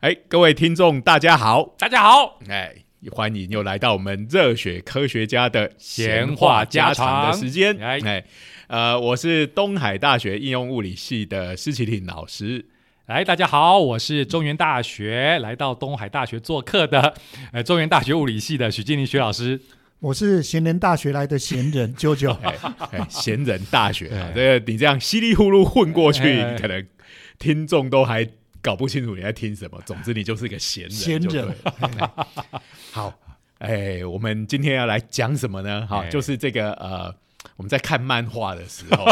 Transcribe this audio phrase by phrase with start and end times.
[0.00, 1.74] 哎，各位听众，大家好！
[1.78, 2.38] 大家好！
[2.48, 2.74] 哎，
[3.10, 7.76] 欢迎又来到我们热血科学家的闲话家常的时间。
[7.76, 8.24] 哎，
[8.68, 12.64] 呃，我是东海大学应用物理系的施启林老师。
[13.08, 17.12] 来，大家好，我是中原大学来到东海大学做客的，
[17.52, 19.60] 呃，中原大学物理系的许金林许老师。
[19.98, 22.34] 我是闲人大学来的闲人舅舅。
[22.90, 23.06] 哎。
[23.10, 26.86] 闲人大学啊，这个你这样稀里糊涂混过去，可能
[27.38, 28.26] 听众都还。
[28.62, 30.92] 搞不清楚你在听什么，总之你就是个闲人。
[30.92, 31.54] 闲人，
[32.92, 33.18] 好，
[33.58, 35.86] 哎，我们今天要来讲什么呢？
[35.86, 37.14] 好，就是这个呃，
[37.56, 39.04] 我们在看漫画的时候，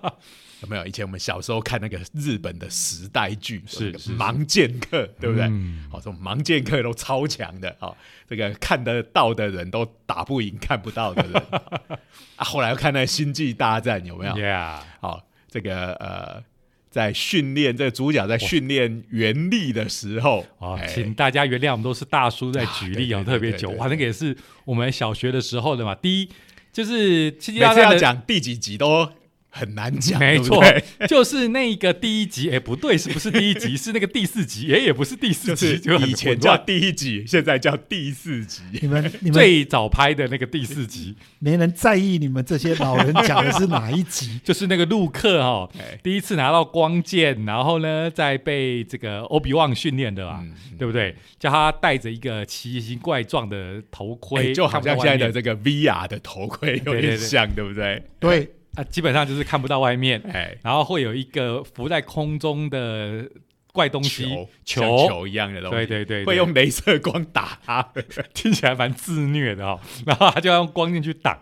[0.62, 0.84] 有没有？
[0.84, 5.48] 以前我们小时候看那个日本的时代剧，是盲剑客，对不对？
[5.90, 7.96] 好，这种盲剑客都超强的，好，
[8.28, 11.42] 这个看得到的人都打不赢看不到的人。
[12.36, 16.49] 啊，后来又看那星际大战，有没有？Yeah，好，这个呃。
[16.90, 25.94] 在训练这个主角在训练原力的时候啊，请大家原谅我们都是大叔在举例啊，特别久，哇，那个也是我们小学的时候的嘛。
[25.94, 26.28] 第一
[26.72, 29.08] 就是每次要讲第几集都。
[29.50, 30.62] 很难讲，没错，
[31.08, 33.76] 就是那个第一集，哎，不对，是不是第一集？
[33.76, 38.62] 是那个第四集，哎，也不是第四集，就以前叫第一集，现在叫第四集。
[38.80, 44.40] 你们 你们最早拍的那个第四集，没人在意你们这些老人讲的是哪一集？
[44.44, 45.68] 就是那个陆克哈，
[46.02, 50.44] 第一次拿到光剑，然后呢，再被这个欧比旺训练的吧，
[50.78, 51.16] 对不对？
[51.38, 58.02] 叫他戴着一个奇形怪状的头盔，就好像现在的这个 VR 的头盔有点像，对不对？
[58.20, 58.48] 对。
[58.74, 63.28] 啊，基本上就是看不到外面，哎，然后会有一个浮在空中的
[63.72, 64.26] 怪东西，
[64.64, 67.82] 球球一样的东西，对对对，会用镭射光打它，
[68.34, 69.80] 听起来蛮自虐的哦。
[70.06, 71.38] 然后他就要用光线去挡。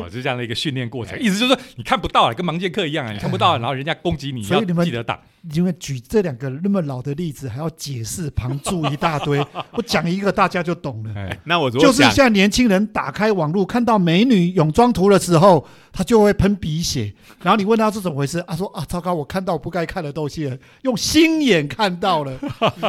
[0.00, 5.22] 哦，是这样的一个训练过程，意思就是说你看不到啊，跟盲剑客一样啊，你看不到，然后人家攻击你，所以你们记得打。
[5.52, 9.38] 因为举这两个那么老的例子，还要解释旁注一大堆，
[9.72, 11.14] 我讲一个大家就懂了。
[11.44, 17.12] 那我就是像年轻人打开网络看到美女泳装图的时候，他就会喷鼻血，
[17.42, 22.38] 然后你问他是怎么回事，他说啊，糟糕，我看到不该看的东西了，用心眼看到了，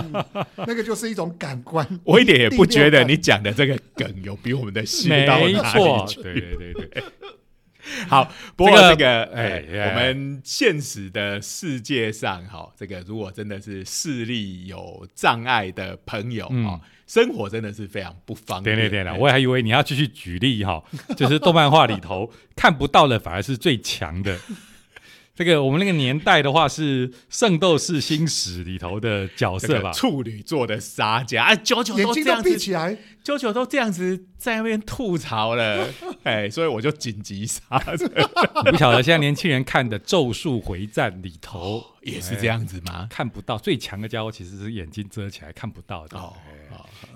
[0.58, 1.88] 那个就是一种感官。
[2.04, 5.54] 我一点也不觉得你讲的这个梗有比我们的细到哪里
[6.08, 6.22] 去。
[6.22, 7.04] 对对对对。
[8.08, 18.76] 好，不过这个哎，我们现实的世界上，哈，这个如果真的是视力有障碍的朋友，哈，生活真的是非常不方便。
[18.76, 20.84] 对对对了，我还以为你要继续举例哈，
[21.16, 24.38] 就是动漫画里头看不到的反而是最强的。
[25.38, 29.92] 这个我们那个年代的话是《圣斗士星矢》里头的角色吧？
[29.92, 35.88] 处女座的沙家啊，九九都这样闭起来，九九都这样子在那边吐槽了，
[36.26, 37.62] 哎，所以我就紧急刹
[37.96, 38.08] 车。
[38.72, 43.06] 不晓得现在年轻人看的《咒术回战》里头也是这样子吗？
[43.08, 46.18] 看不到最强的家伙其实是眼睛遮起来看不到的。
[46.18, 46.34] 哦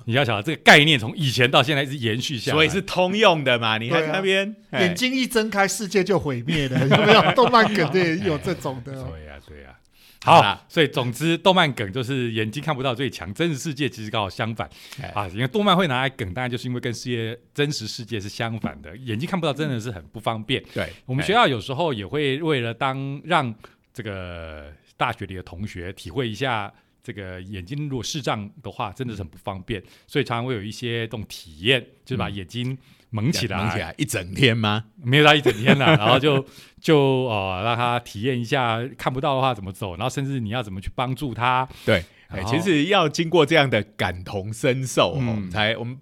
[0.06, 3.78] 你要晓得这个概念从以前到现在一直延续下来，所以是通用的嘛？
[3.78, 7.32] 你看那边眼睛一睁开，世界就毁灭了， 有没有？
[7.34, 8.92] 动漫梗对有这种的。
[8.94, 9.78] 对呀，对呀。
[10.24, 14.70] 好，所以总之，动漫梗就是眼睛看不到最强，真实世界其实刚好相反
[15.16, 15.28] 啊。
[15.30, 20.64] 因为动漫会拿来梗，当然就是因为跟世界真实世界是相反的，眼睛看不到真的是很不方便。
[20.76, 23.52] 对我们学校有时候也会为了当让
[23.92, 26.72] 这个大学里的同学体会一下。
[27.04, 32.78] 这个眼睛如果视障的话，真的是很不方便，所以常常会有一些这种体验，就是把眼睛
[33.10, 34.86] 蒙起来，蒙起来一整天吗？
[35.04, 36.46] 没有到一整天了， 然后就
[36.80, 41.68] 就哦，让他体验一下看不到的话怎么走，然后甚至你要怎么去帮助他。
[41.86, 45.98] 对，哎，其实要经过这样的感同身受，哦，才我们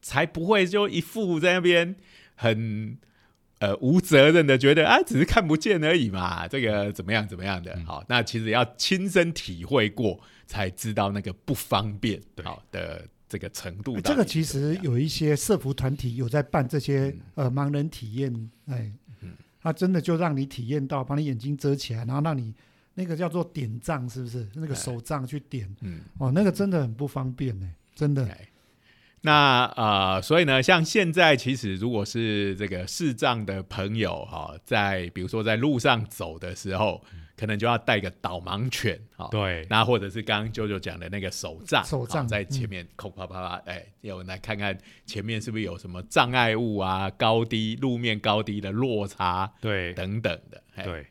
[0.00, 1.96] 才不会就一副在那边
[2.34, 2.98] 很。
[3.60, 7.78] 呃，无责任的觉得啊，只是看不见而已嘛，这个怎么样怎么样的？
[7.84, 14.00] 好，那其实要亲身体会过，才知道那个不方便好的这个程度。
[14.00, 18.90] 这个其实有一些社服团体有在办这些呃盲人体验，哎，
[19.60, 22.54] 他真的就让你体验到，把你眼睛遮起来，然后让你
[22.94, 24.48] 那个叫做点杖，是不是？
[24.54, 28.26] 那个手杖去点，嗯，哦，那个真的很不方便呢，真的。
[29.22, 37.04] 那呃，所以呢，像现在其实如果是这个视障的朋友哈，在比如说在路上走的时候，
[37.36, 39.28] 可能就要带个导盲犬哈。
[39.30, 39.66] 对。
[39.68, 51.06] 那或者是刚刚舅舅讲的那个手杖，手杖在前面，啪啪啪啪，哎，要来看看前面是不是有什么障碍物啊，高低路面高低的落差，对，等等的，对。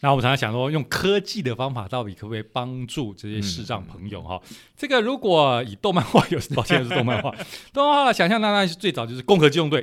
[0.00, 4.22] 那我们常常想说，用科技的方法到底可不可以帮助这些视障朋友？
[4.22, 4.40] 哈，
[4.76, 7.34] 这个如果以动漫画 有，抱歉是动漫画，
[7.74, 9.82] 动漫画想象当然是最早就是《共和机动队》，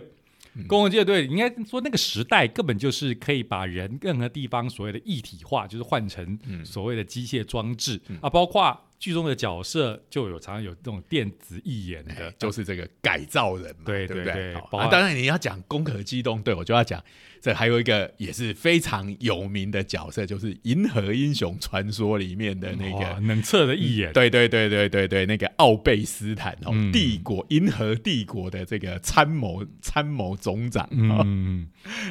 [0.67, 8.81] 《共和机动队》应该说那个时代根本就是可以把人任何地方所谓的一体化，就是换成所谓的机械装置啊，包括。
[9.05, 14.55] 剧中的角色就有常常有这种电子义眼的，就是这个改造人嘛，对对不对？
[14.55, 16.99] 啊，当然你要讲《攻壳机动队》，我就要讲。
[17.41, 30.89] 这还有一个也是非常有名的角色，就是《银河英雄传说》里面的那个冷彻的义眼，对对对对对对，那个奥贝斯坦哦，帝国银河帝国的这个参谋参谋总长。
[30.89, 31.67] 嗯，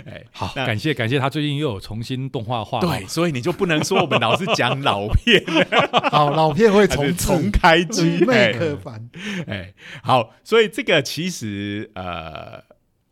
[0.06, 5.42] 哎，好，感谢感谢他最近又有重新动画化，对，所以你就不能说我们老是讲老片，
[6.12, 9.08] 好，老片会重重开机，没可烦。
[9.46, 12.62] 哎，好，所以这个其实呃。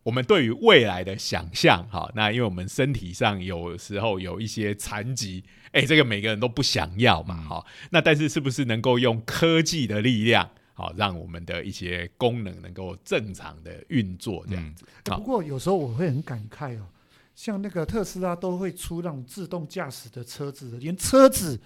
[0.03, 5.41] 我们对于未来的想象，哈，那因为我们身体上有时候有一些残疾，
[5.71, 14.83] 哎，这个每个人都不想要嘛，哈，那但是是不是能够用科技的力量，好，让我们的一些功能能够正常的运作这样子？
[15.05, 16.85] 不过有时候我会很感慨哦，
[17.33, 21.57] 像那个特斯拉都会出那种自动驾驶的车子，连车子。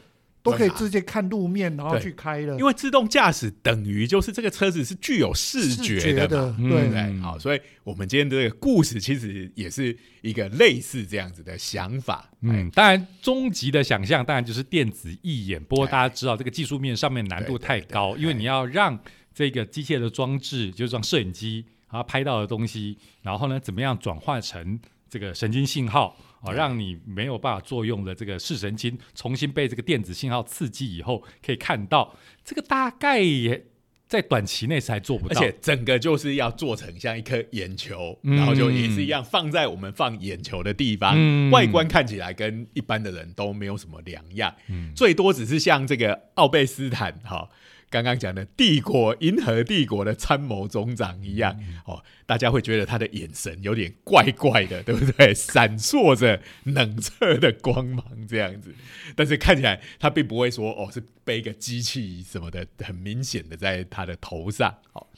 [0.52, 2.58] 都可以直接看路面，然后去开了。
[2.58, 7.20] 因为自动驾驶等于就是这个车子是具有视觉的，对不对？
[7.22, 12.30] 好，所以我们今天这个故事其实也是一个类似这样子的想法。
[12.42, 15.64] 嗯，当然，终极的想象当然就是电子一眼。
[15.64, 18.98] 不过大家知道，这个技术面上面难度太高，因为你要让
[19.34, 24.80] 这个机械的装置，就是像摄影机啊拍到的东西，然后呢，怎么样转化成
[25.10, 26.18] 这个神经信号？
[26.42, 33.66] 哦，让你没有办法作用的这个视神经重新被这个电子信号刺激以后，可以看到这个大概也
[34.08, 44.56] 在短期内是还做不到，而且整个就是要做成像一颗眼球，然后就也是一样放在我们放眼球的地方，外观看起来跟一般的人都没有什么两样，
[44.96, 47.50] 最多只是像这个奥贝斯坦哈。
[47.90, 55.34] 刚刚讲的帝国银河帝国的参谋总长一样哦，大家会觉得他的眼神有点怪怪的，对不对？
[55.34, 58.72] 闪烁着冷彻的光芒这样子，
[59.16, 64.76] 但是看起来他并不会说哦是背个机器什么的，很明显的在他的头上。
[64.92, 65.10] 好，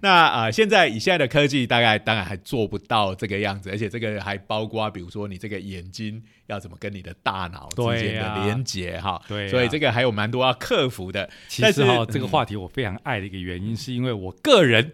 [0.00, 6.22] 那啊，现在以现在的科技，大概当然还做不到这个样子，而且这个还包括比如说你这个眼睛。
[6.46, 9.22] 要怎么跟你的大脑之间的连接哈？
[9.26, 11.30] 对，所以这个还有蛮多要克服的。
[11.48, 14.92] 其实哈，这个话题我非常爱的一个原因，是因为我个人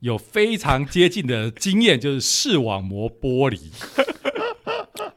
[0.00, 3.58] 有非常接近的经验，就是视网膜剥离。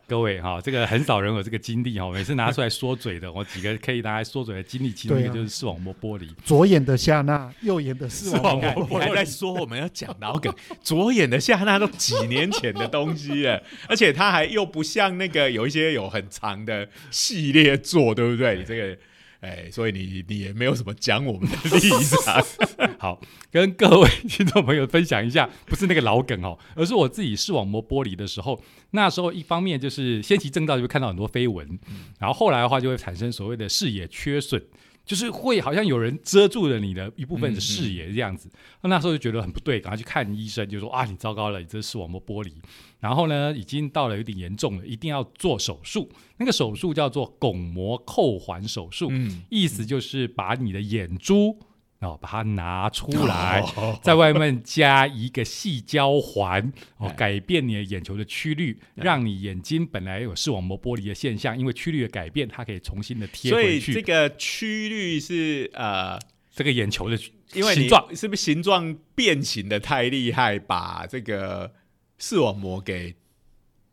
[0.08, 2.10] 各位哈，这个很少人有这个经历哈。
[2.10, 6.28] 每次拿出来说嘴的，我几个可以拿来说嘴的经历，其中一个就是视网膜剥离。
[6.44, 8.88] 左眼的夏娜，右眼的视网膜。
[8.90, 10.52] 你还在说我们要讲脑梗？
[10.82, 18.58] 左眼的夏娜都几年前的东西了，而且它还又不像那个有一些有很长的系列作，对不对？
[18.58, 18.98] 你这个。
[19.42, 22.46] 哎，所以你你也没有什么讲我们的立场。
[23.00, 23.22] 好，
[23.52, 31.80] 跟各位听众朋友分享一下，不是那个老梗哦，而是我自己视网膜剥离的时候，那时候一方面就是先期正道就会看到很多绯闻，
[32.20, 34.62] 然后后来的话就会产生所谓的视野缺损。
[35.10, 38.48] 就是会好像有人遮住了你的一部分的视野这样子，
[38.84, 42.54] 那那时候就觉得很不对，赶快去看医生，就说啊，你糟糕了，你这视网膜剥离，
[43.00, 46.08] 然后呢，已经到了有点严重了，一定要做手术。
[46.38, 49.12] 那个手术叫做巩膜扣环手术，
[49.50, 51.58] 意思就是把你的眼珠。
[52.00, 53.62] 然后把它拿出来，
[54.02, 63.92] 在外面加一个细胶环，哦，改变你的眼球的曲率，让你眼睛本来有视网膜剥离的现象，因为曲率的改变，它可以重新的贴回去。
[63.92, 66.18] 所以这个曲率是呃，
[66.56, 67.20] 这个眼球的
[67.54, 71.74] 因为形状是不是形状变形的太厉害，把这个
[72.18, 73.16] 视网膜给。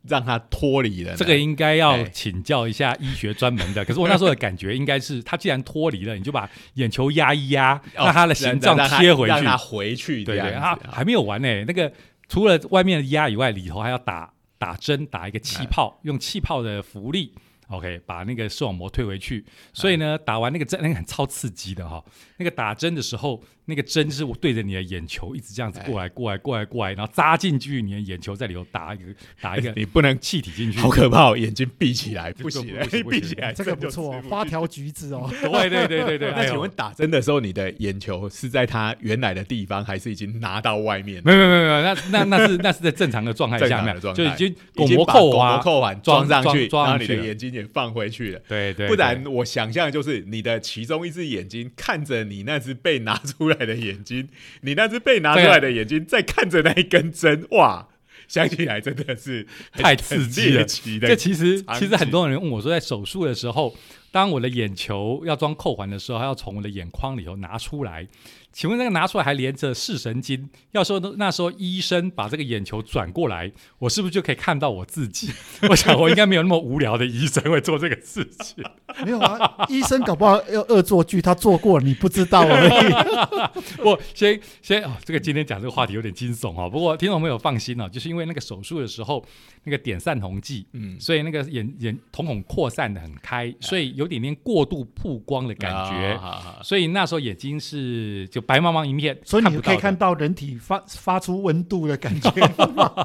[0.07, 3.83] 让他脱离了，这个应该要请教一下医学专门的。
[3.85, 10.23] 可是我那时候的感觉应该是，他既然脱离了，你就把眼球压一压， 让他的形状贴回去，让他回去。
[10.23, 11.65] 对对，他还没有完呢。
[11.65, 11.91] 那个
[12.27, 17.33] 除了外面的压以外，里头还要打打针，打一个气泡，用气泡的浮力。
[17.69, 19.45] OK，把那个视网膜退回去。
[19.73, 22.01] 所以呢，打完那个针，那个很超刺激的哈。
[22.37, 29.03] 那个打针的时候，那个针是我对着你的眼球一直这样子过来、过来、过来、过来，然后扎进去你的眼球，在里头打一个、
[29.41, 31.35] 打一个， 你不能气体进去，好可怕！
[31.35, 32.65] 眼睛闭起来， 不行，
[33.09, 35.29] 闭起来，这个不错，花条橘子哦。
[35.43, 36.31] 对对对对对。
[36.31, 41.21] 那请问打针的时候，你的眼球是在它原来的地方，还是已经拿到外面？
[41.25, 48.39] 没有没有没有，那那那是那是在正常的状态下面，就已经巩膜扣环扣环装上去，然后你的眼睛也放回去了。
[48.47, 54.27] 对对，不然我想象就是你的其中一只眼睛看着你那只被拿出来的眼睛，
[54.61, 57.87] 你那只被拿出来的眼睛在看着那一根针，哇，
[58.27, 60.63] 想起来真的是太刺激了。
[60.65, 63.75] 这其实其实很多人问我说，在手术的时候
[64.11, 68.07] 当我的眼球要装扣环的时候，还要从我的眼眶里头拿出来。
[68.51, 70.49] 请问那个拿出来还连着视神经？
[70.71, 75.29] 要说那时候医生把这个眼球转过来，我是不是就可以看到我自己？
[75.69, 78.63] 我想我应该没有那么无聊的医生会做这个事情。
[79.05, 83.77] 没有啊，医生搞不好要恶作剧，他做过你不知道而已。
[83.77, 86.67] 不，先先哦，这个今天讲这个话题有点惊悚哦。
[86.67, 89.23] 不过听众朋友放心哦，就是因为那个手术的时候
[89.65, 96.19] 那个点散瞳剂，嗯，所以那个眼眼瞳孔扩散的很开，所以有点点过度曝光的感觉，
[96.63, 98.41] 所以那时候眼睛是就。
[98.47, 102.31] 白茫茫一片，所以你可以看到人体发发出温度的感觉。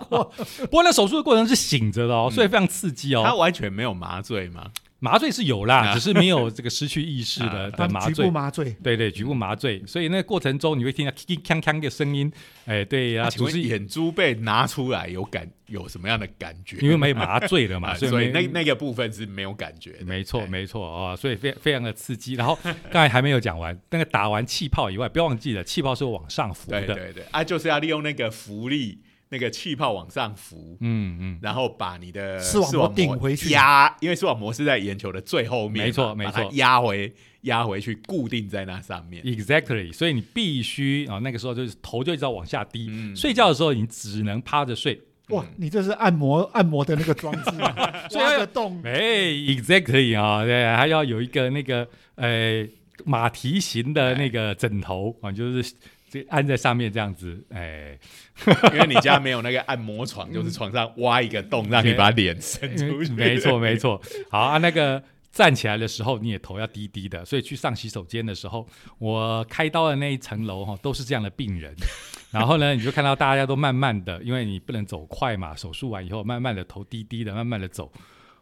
[0.64, 3.22] 不过那手术的过程是醒着的哦，所以非常刺激哦。
[3.26, 4.68] 他完全没有麻醉吗？
[5.02, 8.14] 麻醉是有啦，只是没有这个失去意识的的麻醉。
[8.14, 9.84] 局部麻醉，对对，局部麻醉。
[9.84, 12.32] 所以那个过程中你会听到铿锵锵的声音。
[12.66, 16.76] 哎，对呀，就是眼珠被拿出来有感有什么样的感觉？
[16.76, 19.96] 因为没麻醉了嘛，所以那那个部分是没有感觉。
[20.06, 22.34] 没错，没错啊，所以非非常的刺激。
[22.34, 26.80] 然后刚才还没有讲完，那个打完气泡以外，不要忘记了，气泡是往上浮的。
[26.86, 29.00] 对对对，啊，就是要利用那个浮力。
[29.32, 37.10] 那个气泡往上浮，嗯嗯，然后把你的视网膜顶回去压，因为视网膜是在眼球的最后面，没错没错，压回
[37.40, 39.90] 压回去固定在那上面，exactly。
[39.90, 45.00] 所以你必须啊，那个时候就是头就一直往下低，睡觉的时候你只能趴着睡。
[45.28, 47.50] 哇，你这是按摩按摩的那个装置，
[48.18, 52.68] 挖个洞，哎，exactly 啊，对，还要有一个那个呃
[53.06, 55.72] 马蹄形的那个枕头啊，就是。
[56.12, 57.98] 这按在上面这样子，哎，
[58.74, 63.10] 因为你家没有那个按摩床，就是床上挖一个洞，让你把脸伸出去。
[63.16, 63.98] 没错，没错。
[64.30, 67.24] 好啊，那个站起来的时候，你也头要低低的。
[67.24, 71.74] 所以去上洗手间的时候，我开刀的那一层楼哈，都是这样的病人。
[72.30, 77.90] 然后呢，你就看到大家都慢慢的，因为你不能走快嘛，手术完以后，慢慢的头低低的，慢慢的走。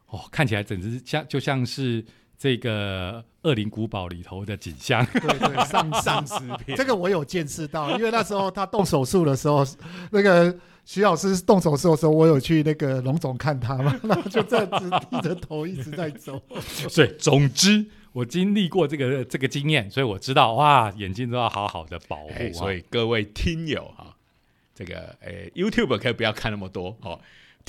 [0.08, 2.04] 哦，看起来简直像就像是。
[2.40, 9.62] 这个恶灵古堡里头的景象，对对， 上上尸片，这个我有见识到，因为那时候他动手术的时候，
[10.10, 16.40] 那个徐老师动手术的时候，我有去那个龙总看他嘛， 然后就这样子低着头一直在走。
[16.88, 22.52] 所以总之，我经历过这个这个经验，所以我知道哇，眼睛都要好好的保护。
[22.54, 24.16] 所以各位听友哈，
[24.74, 27.20] 这个诶，YouTube 可以不要看那么多哦。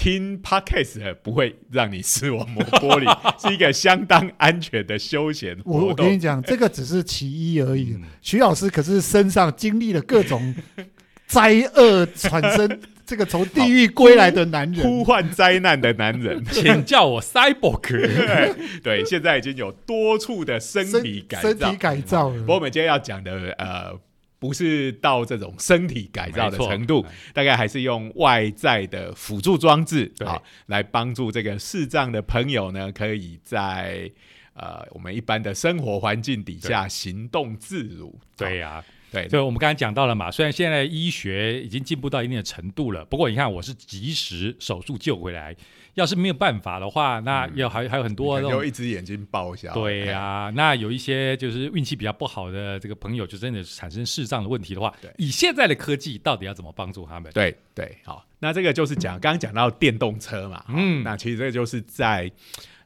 [0.02, 3.18] 听 podcast 不会让你视网膜玻璃，
[3.48, 7.96] 是一个相当安全的休闲我我跟你讲，这个只是其一而已。
[8.20, 10.56] 徐老师可是身上经历了各种
[11.28, 18.82] 灾厄，产生 这个从地狱归来的男人，呼唤灾难的男人，请叫我 Cyborg。
[18.82, 22.30] 对，现在已经有多处的身体改造，身体改造。
[22.32, 24.00] 不过我们今天要讲的呃。
[24.42, 34.10] 不是到这种身体改造的程度，大概还是用外在的辅助装置啊，来帮助这个视障的朋友呢，可以在
[34.56, 38.20] 呃我们一般的生活环境底下行动自如。
[38.36, 45.56] 对呀，对，所以我们刚才讲到了嘛，虽然现在医学已经进步到一定的程度了，不过你看我是及时手术救回来。
[45.96, 49.74] 要是没有办法的话，那要还还有很多，有一只眼睛报销。
[49.74, 57.32] 对呀，那有一些就是运气比较不好的这个朋友，就真的产生视障的问题的话，以现在的科技，到底要怎么帮助他们？
[57.34, 62.32] 对对，好，那这个就是讲刚刚讲到电动车嘛，嗯，那其实这个就是在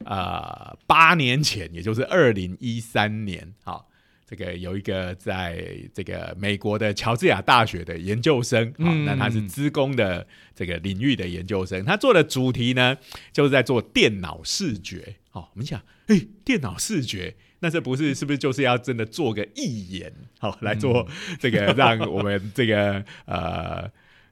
[0.04, 3.88] 呃八年前，也就是二零一三年，好。
[4.28, 5.64] 这个有一个在
[5.94, 12.98] 这个美国的乔治亚大学的研究生，啊，那他是资工的这个领域的研究生，他做的主题呢，
[13.32, 15.14] 就是在做电脑视觉。
[15.30, 21.06] 好，我们想，哎，电脑视觉，那这不是是不是就是要真的做个义眼，好来做
[21.38, 23.88] 这个，让我们这个呃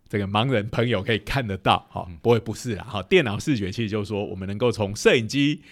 [0.08, 1.86] 这个盲人朋友可以看得到？
[1.88, 5.62] 好，不会不是啊，好，电脑视觉其实就是说，我们能够从摄影机。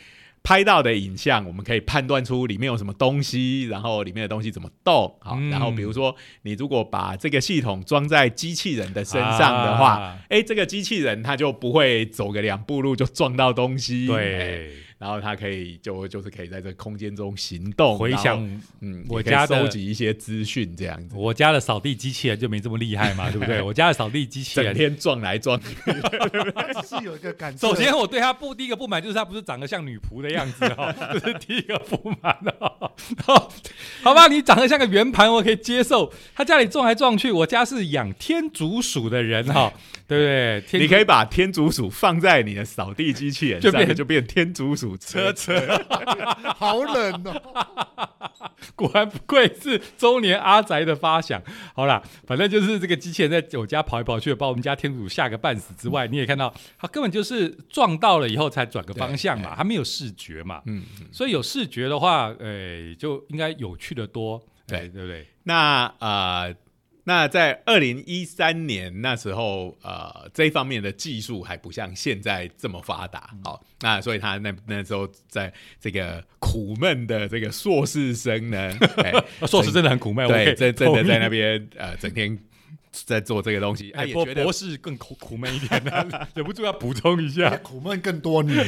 [0.42, 5.16] 拍到的影像，我们可以判断出里面有什么东西，然后里面的东西怎么动。
[5.20, 14.06] 好，然后比如说，你如果把这个系统装在机器人的身上的话，哎，这个机器人它就不会走个两步路就撞到东西。
[14.06, 14.70] 对。
[15.02, 18.40] 然后他可以就就是可以在这个空间中行动，回想
[18.78, 21.16] 嗯，我家收集一些资讯这样子。
[21.16, 23.60] 我家的扫地机器人就没这么厉害嘛，对不对？
[23.66, 25.66] 我家的扫地机器人整天撞来撞去，
[26.86, 27.74] 是有一个感受。
[27.74, 32.92] 首先，我对他不第一个不满就是他不是长得像女仆的样子哦， 这是第一个不满哦。
[34.04, 36.12] 好吧，你长得像个圆盘，我可以接受。
[36.32, 39.72] 他家里撞来撞去，我家是养天竺鼠的人哈，
[40.06, 40.16] 对
[40.60, 40.80] 不对？
[40.80, 44.91] 你可以把天竺鼠放在你的扫地机器人上，就变天竺鼠。
[44.96, 45.54] 车车，
[46.56, 47.42] 好冷哦。
[48.76, 51.40] 果然不愧是中年阿宅的发想。
[51.74, 60.62] 好啦，反正就是这个机器人在我家跑来跑去，把我们家天主吓个半死之外，你也看到它根本就是撞到了以后才转个方向嘛，它没有视觉嘛。
[60.66, 64.42] 嗯，所以有视觉的话，诶，就应该有趣的多。
[64.66, 65.26] 对，对不对？
[65.44, 66.54] 那呃。
[67.04, 78.72] 那在二零一三年那时候，呃，这方面的技术还不像现在这么发达，好，那所以他那那时候在这个苦闷的这个硕士生呢，
[79.46, 82.38] 硕士真的很苦闷，对，真真的在那边呃，整天。
[82.92, 88.64] 在做这个东西，哎，博博士更苦苦闷一点的， 忍不住要补充一下，苦闷更多年。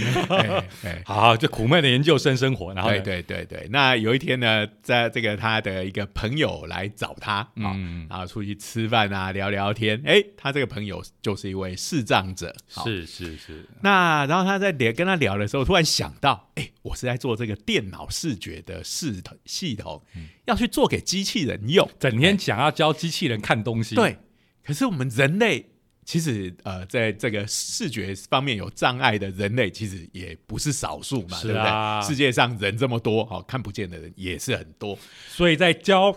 [1.05, 3.69] 好，就苦闷的研究生生活，然后对对对对。
[3.71, 10.01] 那有一天呢，在这个他的一个朋友来找他，嗯，然后出去吃饭啊，聊聊天。
[10.07, 13.69] 哎，他这个朋友就是一位视障者，是是是。
[13.83, 20.03] 那然后他在聊跟他聊的时候，突然想到，哎，我是在做这个电脑视觉的视系统，
[20.47, 24.14] 要去做给机器人用，整天想要教机器人看东西，对。
[24.65, 25.67] 可是我们人类
[26.05, 32.09] 其实呃，在这个视觉方面有障碍的人类，其实也不是少数嘛，对不对？
[32.09, 36.15] 世界上人这么多，好看不见的人也是很多，所以在教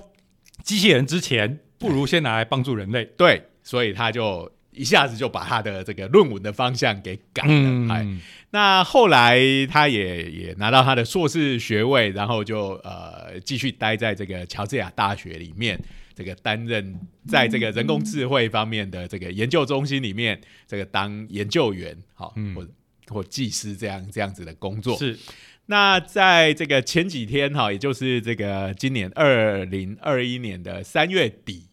[0.64, 3.06] 机器人之前，不如先拿来帮助人类。
[3.18, 7.94] 对，所以他就一下子就把他的这个论文的方向给改了。
[7.94, 8.06] 哎，
[8.50, 9.40] 那后来
[9.70, 15.80] 他也也拿到他的硕士学位，然后就呃继续待在这个乔治亚大学里面。
[16.18, 22.68] 这个担任在这个人工智慧方面的这个研究中心里面，这个当研究员，好，或
[23.08, 24.98] 或技师这样这样子的工作。
[24.98, 25.16] 是。
[25.68, 31.68] 那在这个前几天，哈，也就是这个今年二零二一年的三月底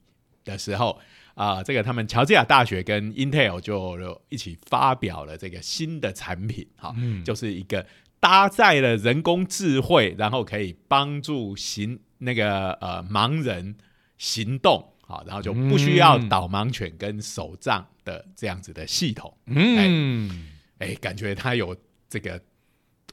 [0.45, 1.01] 的时候，
[1.33, 7.87] 啊，这个他们乔治亚大学跟 Intel 就一起发表了这个新的产品，哈，就是一个
[8.21, 13.75] 搭载了人工智慧，然后可以帮助行那个呃盲人。
[14.19, 19.37] 行动好，然后就不需要导盲犬跟手杖的这样子的系统。
[19.47, 21.77] 嗯，哎，感觉它有
[22.09, 22.41] 这个。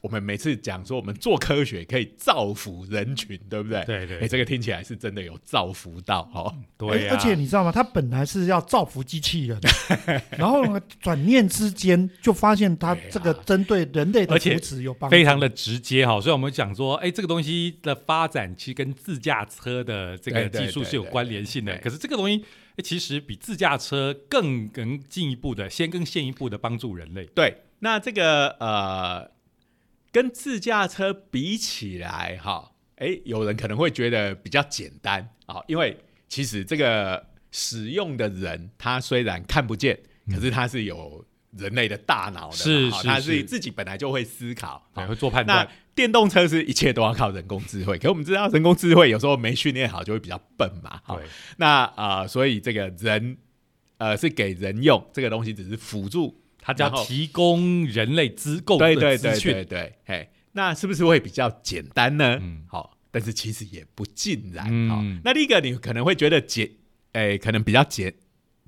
[0.02, 3.84] 我们每次讲说我们做科学可以造福人群，对不对？
[3.84, 4.18] 对对。
[4.18, 6.52] 哎，这个听起来是真的有造福到哦。
[6.76, 7.70] 对而且你知道吗？
[7.70, 9.56] 他本来是要造福机器人，
[10.36, 10.64] 然后
[11.00, 16.20] 转念之间就发现他这个针对人类的福祉有帮，非常的直接哈。
[16.20, 21.78] 所以我们讲说，哎，这个东西的发展其实跟自驾车的这个技术是有关联性的。
[21.78, 22.44] 可是这个东西，
[22.82, 27.24] 其实比自驾车更能进一步的，先更先一步的帮助人类。
[27.26, 29.30] 对，那这个呃。
[30.12, 35.98] 跟自驾车比起来，哈，哎，有人可能会觉得比较简单啊，因为
[36.28, 39.98] 其实这个使用的人，他虽然看不见，
[40.30, 41.24] 可是他是有
[41.56, 45.66] 人类的大脑的，他是自己本来就会思考，会做判断。
[45.66, 51.24] 那电动车是一切都要靠人工智慧，可我们知道人工智慧有时候没训练好就会比较笨嘛，对。
[51.56, 53.38] 那啊，所以这个人，
[53.96, 56.41] 呃，是给人用这个东西，只是辅助。
[56.64, 62.38] 它叫提供人类资够的资讯，对对对，嘿，那是不是会比较简单呢？
[62.40, 64.64] 嗯，好，但是其实也不尽然。
[64.88, 66.70] 好，那第一个你可能会觉得简，
[67.12, 68.14] 诶，可能比较简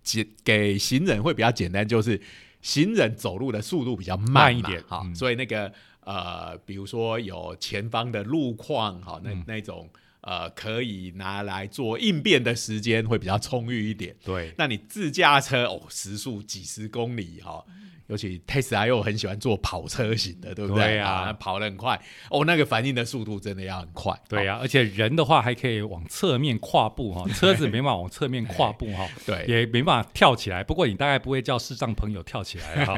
[0.03, 2.21] 简给行人会比较简单，就是
[2.61, 9.89] 行人走路的速度比较慢一点，好，所以那个呃，比如说有前方的路况，好，那那种
[10.27, 14.17] 呃，可以拿来做应变的时间会比较充裕一点。
[14.25, 17.65] 对，那你自驾车哦，时速几十公里，哈。
[18.07, 21.33] 尤其 Tesla 又很喜欢做跑车型的，对不对啊？
[21.33, 21.99] 跑得很快
[22.31, 24.15] 哦，那个反应的速度真的要很快。
[24.29, 30.63] 对呀，而且人的话还可以往侧面跨步哈， 车子没办法往侧面跨步哈， 对，也没办法跳起来。
[30.63, 32.95] 不过你大概不会叫视障朋友跳起来哈。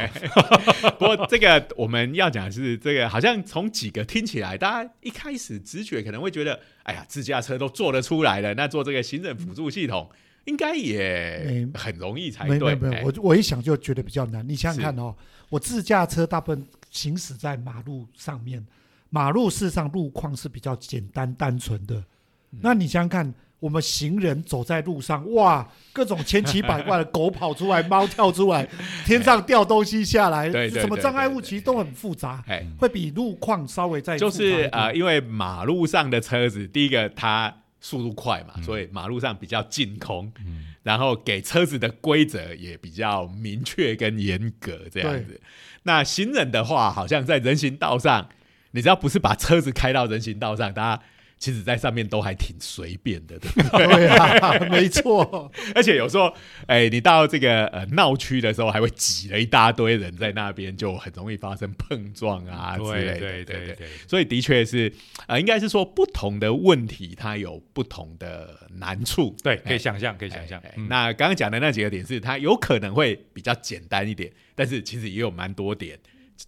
[0.99, 10.11] 不过这个我们要讲的是这个，好像从几个听起来，大家一开始直觉可能会觉得，哎呀，自驾车都做得出来了，那做这个行人辅助系统。
[10.47, 12.59] 应该也很容易才对。
[12.59, 14.49] 没有没有，我我一想就觉得比较难。
[14.49, 15.15] 你想想看哦，
[15.49, 18.65] 我自驾车大部分行驶在马路上面，
[19.11, 22.03] 马路事实上路况是比较简单单纯的。
[22.61, 28.67] 那你想想看，我们行人走在路上，哇，各种千奇百怪的狗跑出来，猫跳出来，
[29.05, 32.43] 天上掉东西下来，什么障碍物其实都很复杂，
[32.79, 37.53] 会比路况稍微再就是呃，因为马路上的车子，第一个它。
[37.87, 40.33] 速度快嘛，所以马路上比较净空，
[40.83, 45.41] 然后给车子的规则也比较明确跟严格这样子。
[45.85, 48.29] 那行人的话，好像在人行道上，
[48.73, 51.03] 你只要不是把车子开到人行道上，大家
[51.39, 53.51] 其实在上面都还挺随便的，对
[53.87, 55.53] 对啊，没错。
[55.77, 56.33] 而且有时候，
[56.67, 63.19] 哎，你到这个呃闹区的时候，还会挤了一大堆人在那边，就很容易发生碰撞啊之类的。
[63.19, 64.91] 对对对，所以的确是，
[65.29, 69.37] 呃，应该是说不同的问题，它有不同的难处。
[69.43, 70.61] 对，可以想象，可以想象。
[70.89, 75.99] 那刚刚讲的那几个点是，它有可能会比较简单一点，但是其实也有蛮多点，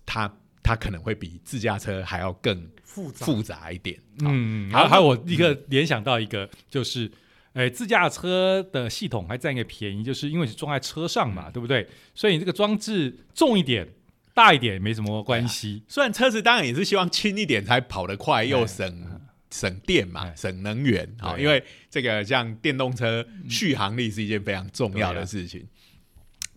[0.06, 2.66] 它它可能会比自驾车还要更。
[2.98, 7.10] 复复杂一点，嗯，还还有我一个联想到一个，就是，
[7.52, 11.86] 哎，自驾车的系统还占一个便宜，就是因为是装在车上嘛，对不对？
[12.14, 13.86] 所以你这个装置重一点、
[14.34, 15.82] 大一点没什么关系。
[15.86, 21.38] 虽然车子当然也是希望轻一点才跑得快，又省省电嘛，省能源啊。
[21.38, 25.66] 因为这个像电动车续航力是一件非常重要的事情。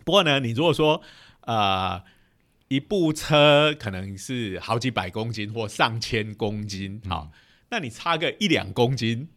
[0.03, 1.01] 不过呢，你如果说
[1.41, 2.01] 呃。
[2.71, 7.29] 一部车可能是好几百公斤或上千公斤，好，
[7.69, 9.27] 那你差个一两公斤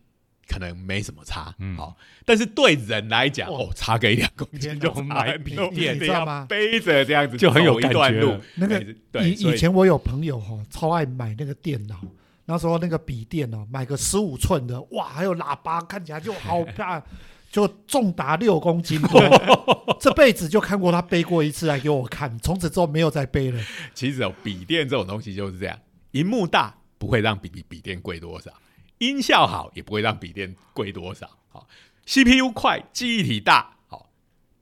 [0.46, 6.46] 可能没什么差，好，但是对人来讲，哦，差个一两公斤就买笔电，知道吗？
[6.48, 8.38] 背着这样子就很有一段路。
[8.54, 8.80] 那个
[9.24, 12.00] 以以前我有朋友哈，超爱买那个电脑，
[12.46, 17.02] 那时候那个笔电哦，买个十五寸的，哇，还有喇叭，看起来就好漂亮。
[17.54, 19.22] 就重达六公斤多，
[20.00, 23.62] 这辈子就看过他背过一次来给我看，从此之后没有再背了。
[23.94, 25.78] 其实哦，笔电这种东西就是这样，
[26.10, 28.52] 荧幕大不会让笔笔笔电贵多少，
[28.98, 31.30] 音效好也不会让笔电贵多少。
[31.48, 31.64] 好
[32.04, 34.10] ，CPU 快，记忆体大，好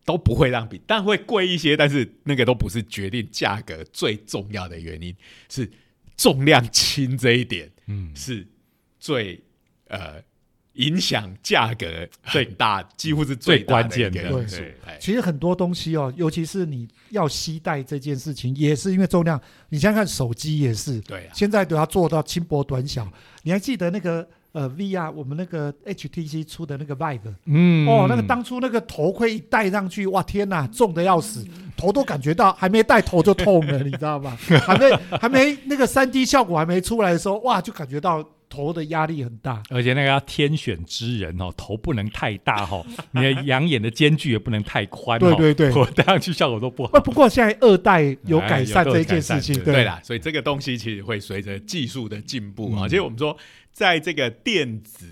[0.04, 5.16] 都不会让笔，但会贵一些，但是那个都不是决定价格最重要的原因，
[5.48, 5.72] 是
[6.16, 8.46] 重量轻这一点，嗯，是
[8.98, 9.42] 最
[9.88, 10.22] 呃。
[10.76, 14.22] 影响价格最大， 几乎是最关键的。
[14.46, 19.38] 对，其实很多东西哦，尤其是你要携带这件事情，也是因为重量。
[19.68, 23.06] 你想想看，手机也是，对，现在都要做到轻薄短小。
[23.42, 31.44] 你还记得那个呃，VR 我们那个 HTC 出的那个 Vive，嗯，哦，那个当初那个头盔一戴上去，哇，天哪，重的要死，
[31.76, 34.36] 头都感觉到还没戴头就痛了，你知道吗？
[34.64, 38.24] 还没还没那个三 D 效果还没出来的时候，哇，就感觉到。
[38.54, 47.00] 头的压力很大，而且那个要天选之人哦，头不能太大哈， 你的养眼的间距也不能太宽，对对对，我戴上去效果都不好。
[47.00, 52.86] 不过现在二代有改善这件事情，对啦，所以这个东西其实会随着技术的进步啊。
[52.86, 53.34] 其实我们说，
[53.72, 55.06] 在这个电子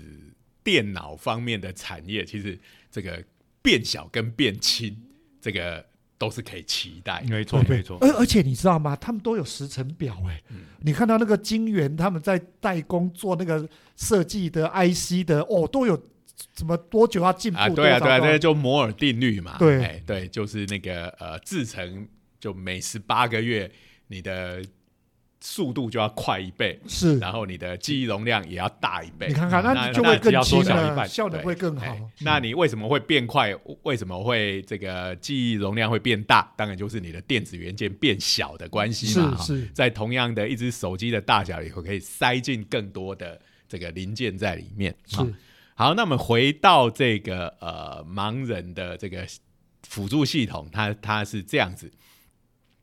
[0.63, 2.57] 电脑方面的产业，其实
[2.89, 3.23] 这个
[3.61, 4.95] 变小跟变轻，
[5.41, 5.85] 这个。
[6.21, 7.97] 都是可以期待，没错没错。
[7.99, 8.95] 而而且你知道吗？
[8.95, 10.39] 他们都有时程表哎。
[10.81, 15.99] 你看到那个金源他们在代工做那个设计的 IC 的哦，都有
[16.55, 17.57] 什么多久要进步？
[17.57, 19.57] 啊，对啊对啊，这就摩尔定律嘛。
[19.57, 22.07] 对对，就是那个呃，制成
[22.39, 23.71] 就每十八个月
[24.05, 24.63] 你的。
[25.43, 29.27] 速度就要快一倍，是，然后你的记忆容量也要大一倍。
[29.27, 31.97] 你看看，那就会更轻了，效能会更好。
[32.19, 33.51] 那你为什么会变快？
[33.81, 36.53] 为什么会这个记忆容量会变大？
[36.55, 39.35] 当然就是你的电子元件变小的关系嘛。
[39.39, 44.95] 是是，在同样的一只手机的大小以后，可以塞进更多的这个零件在里面。
[45.07, 45.17] 是，
[45.73, 49.25] 好，那我们回到这个呃盲人的这个
[49.87, 51.91] 辅助系统，它它是这样子，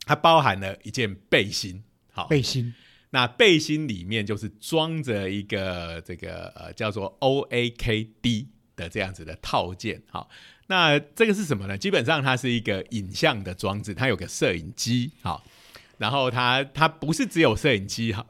[0.04, 1.84] 它包含了一件背心。
[2.26, 2.74] 背心，
[3.10, 10.02] 那背心里面就是装着一个这个呃叫做 O A K D 的这样子的套件。
[10.10, 10.28] 好，
[10.66, 11.78] 那这个是什么呢？
[11.78, 15.10] 基本上它是一个影像的装置，它有个摄影机。
[15.22, 15.42] 好，
[15.96, 18.26] 然后它它不是只有摄影机，哈，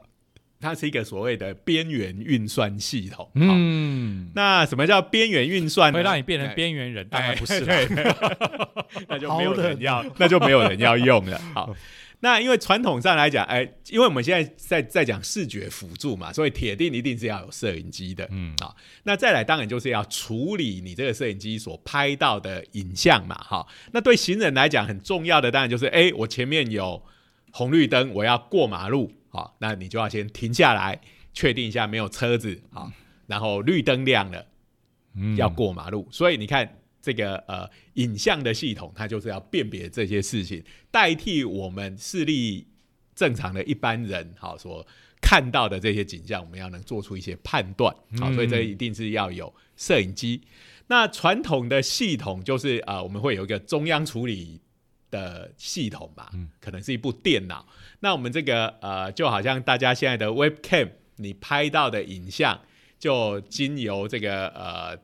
[0.61, 3.29] 它是一个所谓的边缘运算系统。
[3.35, 5.91] 嗯，那什么叫边缘运算？
[5.91, 7.07] 会让你变成边缘人？
[7.09, 7.59] 当然不是，
[9.09, 11.37] 那就没有人要，那就没有人要用了。
[11.53, 11.75] 好。
[12.21, 27.01] 那因为传统上来讲，哎，因为我们现在在在讲视觉辅助嘛，所以铁定一定是要有摄影机的，嗯，好，那再来当然就是要处理你这个摄影机所拍到的影像嘛，哈，那对行人来讲很重要的当然就是，哎，我前面有
[27.51, 30.99] 红绿灯，我要过马路，好，那你就要先停下来，
[31.33, 32.91] 确定一下没有车子，好，
[33.27, 34.45] 然后绿灯亮了，
[35.37, 36.78] 要过马路，所以你看。
[37.01, 42.67] 这个呃影像的系统，它就是要辨别这些事情，代替我们视力
[43.15, 44.85] 正常的一般人好所
[45.21, 50.41] 看到的这些景象，我们要能做出一些判断，好，所以这一定是要有摄影机。
[50.87, 54.59] 那传统的系统就是啊，我们会有一个中央处理
[55.09, 57.65] 的系统吧，可能是一部电脑。
[58.01, 62.61] 那我们这个呃，就好像大家现在的 Webcam，你拍到的影像
[62.97, 64.99] 就经由这个呃。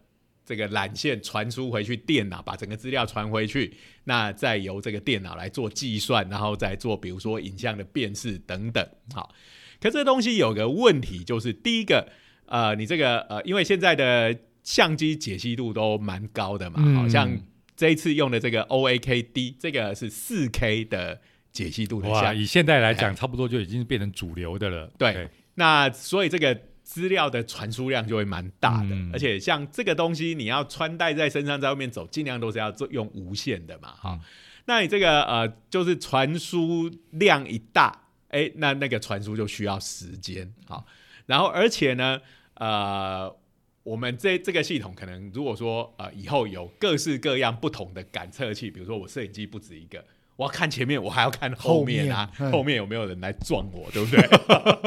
[0.46, 8.88] 这个缆线传输回去电脑，把整个资料传回去，那再由这个电脑来做计算，然后再做比如说影像的辨识等等。
[9.14, 9.34] 好，
[9.82, 12.08] 可这东西有个问题，就是第一个，
[12.46, 17.36] 呃，你这个呃，因为现在的相机解析度都蛮高的嘛，嗯好像
[17.76, 21.20] 这一次用的这个 OAKD，这个是四 K 的
[21.52, 24.92] 解析度的哇，以现在来讲，差不多就已经变成主流的了。
[24.98, 29.10] 对那所以这个资料的传输量就会蛮大的，嗯。
[29.12, 34.22] 而且像这个东西你要穿戴在身上，在外面走，尽量都是要做用无线的嘛，哈、嗯
[34.68, 40.86] 那你这个呃，就是传输量一大，哎，那那个传输就需要时间，好，
[41.26, 42.20] 然后而且呢，
[42.56, 43.36] 呃，
[43.84, 50.04] 我们这这个系统可能如果说呃以后有各式各样不同的感测器，比如说我摄影机不止一个。
[50.36, 54.28] 我要看前面，我还要看后面啊，后面嗯后面有没有人来撞我，对不对？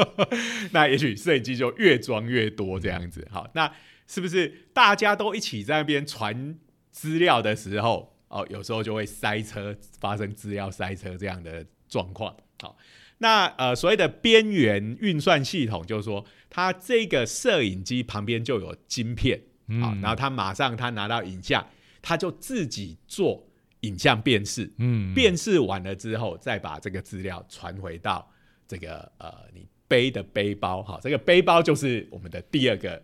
[0.71, 3.27] 那也许摄影机就越装越多这样子。
[3.31, 3.71] 好，那
[4.07, 6.55] 是不是大家都一起在那边传
[6.91, 12.35] 资料的时候，哦，有时候就会塞车，发生资料塞车这样的状况？
[12.61, 12.77] 好，
[13.19, 19.39] 那呃，所谓的边缘运算系统，就是说，它这个摄影机旁边就有晶片，
[19.81, 21.65] 好，嗯然后它马上它拿到影像，
[22.01, 23.48] 它就自己做
[23.81, 28.29] 影像辨识，嗯，辨识完了之后，再把这个资料传回到
[28.67, 33.01] 这个呃你背的背包，哈，这个背包就是我们的第二个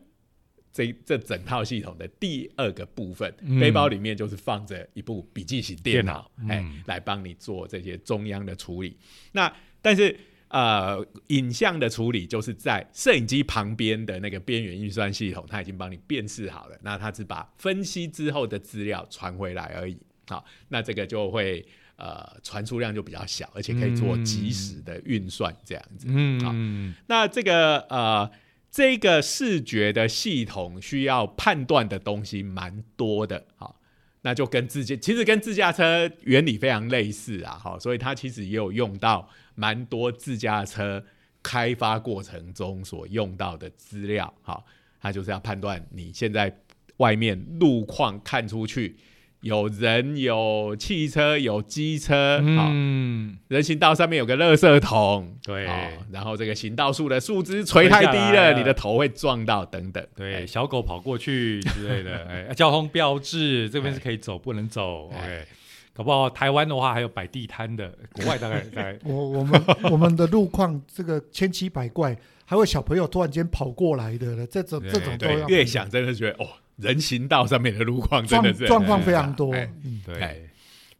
[0.74, 3.34] 这这整套系统的第二个部分。
[3.42, 8.98] 嗯背包里面就是放着一部笔记型电脑，哎、来帮你做这些中央的处理。
[9.32, 10.18] 那但是
[10.50, 19.98] 呃，影像的处理就是在摄影机旁边的那个边缘运算系统，它已经帮你辨识好了，那它只把分析之后的资料传回来而已。
[20.28, 21.66] 好，那这个就会
[21.98, 26.08] 呃传输量就比较小，而且可以做及时的运算这样子。
[26.10, 28.30] 嗯，好嗯那这个呃
[28.72, 33.80] 这个视觉的系统需要判断的东西蛮多的，好，
[34.24, 41.06] 那就跟自驾其实跟自驾车原理非常类似啊，好，所以它其实也有用到蛮多自驾车
[41.44, 44.66] 开发过程中所用到的资料，好，
[45.00, 46.60] 它就是要判断你现在
[46.98, 48.98] 外面路况看出去。
[49.46, 55.68] 有人、有汽车、有机车，好、嗯，人行道上面有个垃圾桶，对。
[55.68, 55.72] 哦
[56.12, 58.58] 然后这个行道树的树枝垂太低了，了。
[58.58, 60.04] 你的头会撞到，等等。
[60.16, 60.48] 对，哎。
[60.48, 65.12] 小狗跑过去之类的， 哎，交通标志这边是可以走，不能走。
[65.14, 65.20] 哎。
[65.20, 65.46] OK，
[65.94, 76.48] 搞不好台湾的话还有摆地摊的，国外大概在 我我们我们的路况这个千奇百怪，还有小朋友突然间跑过来的了，这种对这种都要，越想真的觉得哦，
[76.78, 79.54] 人行道上面的路况真状的是状况非常多。
[79.54, 80.40] 哎嗯，对哎，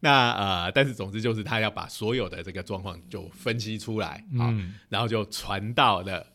[0.00, 6.26] 那呃，但是总之就是他要把所有的这个状况就分析出来啊、嗯然后就传到了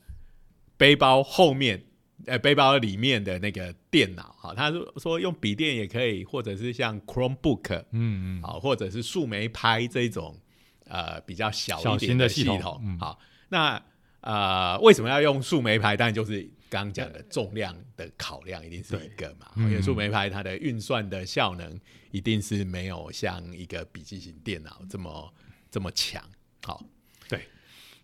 [0.77, 1.83] 背包后面，
[2.25, 4.53] 呃，背包里面的那个电脑哈。
[4.55, 10.37] 他说说用笔电也可以，或者是像 Chromebook 嗯嗯，好，或者是树莓拍这种
[10.85, 13.81] 呃比较小小一点的型的系统好，那
[14.21, 15.95] 呃为什么要用树莓拍？
[15.97, 21.77] 当然就是刚刚讲的重量的考量一定是一个嘛，嗯因为树莓拍它的运算的效能
[22.11, 25.33] 一定是没有像一个笔记型电脑这么
[25.69, 26.23] 这么强。
[26.63, 26.81] 好，
[27.27, 27.39] 对。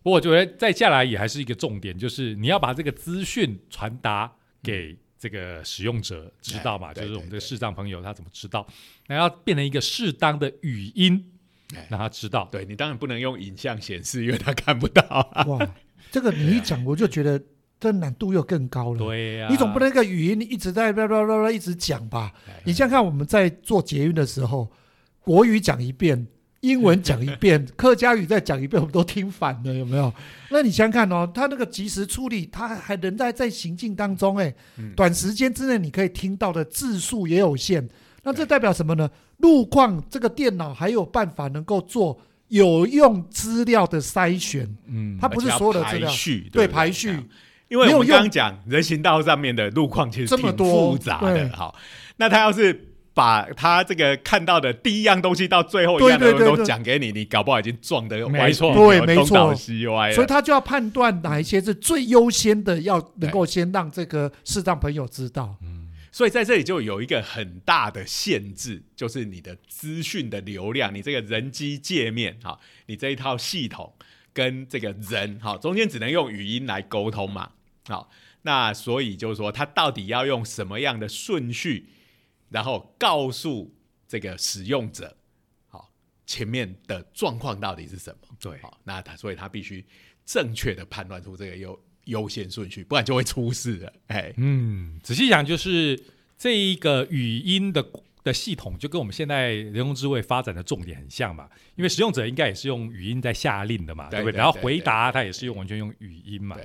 [0.03, 4.29] 不过我觉得再下来也还是一个重点，就是你要把这个资讯传达
[4.61, 8.67] 给这个使用者知道嘛，就是我们这个视障朋友他怎么知道，
[9.07, 11.31] 那要变成一个适当的语音
[11.73, 11.87] 哎。
[11.89, 12.49] 让他知道。
[12.51, 15.45] 对你当然不能用影像显示，因为他看不到、啊。
[15.45, 15.75] 哇，
[16.11, 17.41] 这个你一讲， 我就觉得
[17.79, 18.99] 这难度又更高了。
[18.99, 22.31] 对呀、你总不能一个语音一直在叭叭叭叭一直讲吧？
[22.47, 24.67] 哎你想想看，我们在做捷运的时候，
[25.21, 26.25] 国语讲一遍，
[26.61, 30.11] 英文讲一遍， 客家语再讲一遍，我们都听反了，有没有？
[30.49, 37.87] 那你想想看哦，他那个及时处理，他还人在在行进当中，哎，嗯短时间之内你可以听到的字数也有限。
[38.23, 39.09] 那这代表什么呢？
[39.37, 46.11] 路况这个电脑还有办法能够做有用资料的筛选，嗯，它不是所有的资料
[46.51, 47.15] 对排序。
[47.69, 51.75] 因为我们刚刚讲人行道上面的路况其实挺多复杂的，好，
[52.17, 58.69] 那他要是把他这个看到的第一样东西到最后一样东西都讲给你，你搞不好已经撞得没错。
[58.69, 59.25] 歪七对没错。
[59.25, 65.55] 东倒西歪了，所以他就要判断哪一些是最优先的，要能够先让这个视障朋友知道。
[66.09, 73.93] 所以在这里就有一个很大的限制，就是你的资讯的流量，你这个人机界面，哈，你这一套系统
[74.33, 77.49] 跟这个人，哈，中间只能用语音来沟通嘛，
[77.87, 78.09] 好，
[78.41, 81.89] 那所以就是说，他到底要用什么样的顺序，
[82.49, 83.73] 然后告诉
[84.07, 85.15] 这个使用者，
[85.69, 85.89] 好，
[86.25, 88.27] 前面的状况到底是什么？
[88.39, 89.85] 对好，那他所以他必须
[90.25, 96.01] 正确的判断出这个优优先顺序，不然就会出事了，哎，嗯，仔细讲就是
[96.37, 97.81] 这一个语音的
[98.27, 104.37] 的系统就跟我们现在人工智慧发展的重点很像嘛，因为使用者应该也是用语音在下令的嘛，对不对？
[104.37, 106.57] 然后回答他也是用完全用语音嘛。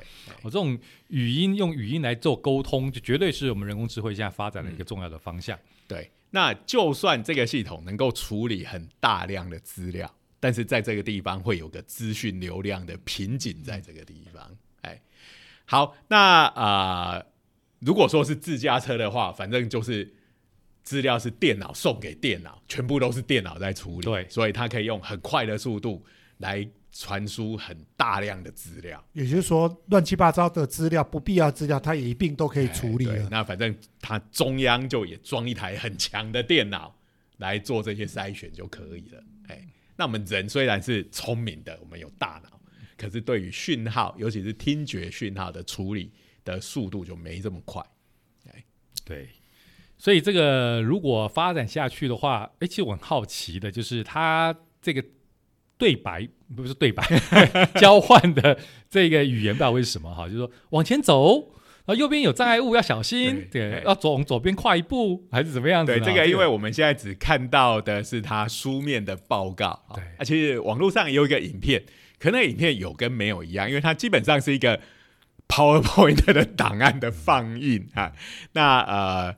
[0.43, 0.77] 我这种
[1.09, 5.57] 语音用语音来做沟通，就绝对是我们人工智慧现在发展的一个重要的方向。
[5.87, 14.43] 对，那就算这个系统能够处理很大量的资料，但是在这个地方会有个资讯流量的瓶颈，在这个地方。
[14.81, 15.01] 哎，
[15.65, 17.23] 好，那啊，
[17.79, 20.15] 如果说是自驾车的话，反正就是。
[20.83, 26.05] 资料是电脑送给电脑，全部都是电脑在处理，对，所以它可以用很快的速度
[26.39, 29.03] 来传输很大量的资料。
[29.13, 33.29] 也就是说，乱七八糟的资料、不必要资料，它也一并都可以处理了。
[33.31, 36.95] 那反正它中央就也装一台很强的电脑
[37.39, 39.25] 来做这些筛选就可以了。
[39.49, 39.67] 哎，
[39.97, 42.61] 那我们人虽然是聪明的，我们有大脑，
[42.97, 46.13] 可是对于讯号，尤其是听觉讯号的处理
[46.45, 47.81] 的速度就没这么快。
[48.51, 48.65] 哎，
[49.05, 49.29] 对。
[50.03, 55.01] 所以这个如果发展下去的话，哎，其实我很好奇的，就是它这个
[55.79, 57.05] 对白不是对白
[57.79, 58.59] 交换的
[58.91, 61.35] 这个语言，不知道为什么哈，就是说往前走，
[61.85, 65.97] 然后右边有障碍物要小心，对，要往左边跨一步还是怎么样子？
[65.97, 71.81] 对，这个因为我们现在只看到的是他书面的报告，对，而且网络上也有一个影片，
[72.19, 74.81] 可能影片有跟没有一样，因为它基本上是一个
[75.47, 78.13] PowerPoint 的档案的放映啊，
[78.55, 79.37] 那呃。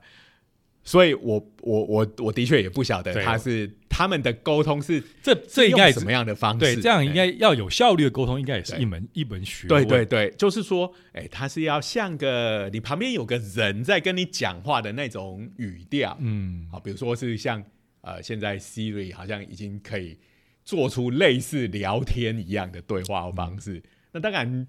[0.87, 6.59] 所以，我我我我的确也不晓得他是他们的沟通是这这应该什么样的方式？
[6.59, 9.83] 对，这样应该要有效率的沟通，应该也是一门一门学问。
[9.83, 17.63] 对对对，就是说，哎，他是要像个你旁边有个人在跟你讲话的那种语调，嗯，好，比如说是像
[18.01, 20.15] 呃，现在 Siri 好像已经可以
[20.63, 24.67] 做出类似聊天一样的对话方式，那当然。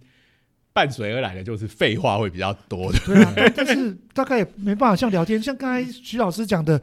[0.76, 6.78] 伴随而来的就是废话会比较多的，对啊， 但是大概也没办法像聊天，像刚才徐老师讲的，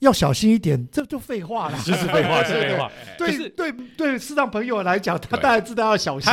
[0.00, 2.90] 要小心一点，这就废话了， 就是废话，是废话。
[3.16, 6.32] 对对对，适当朋友来讲，他当然知道要小心。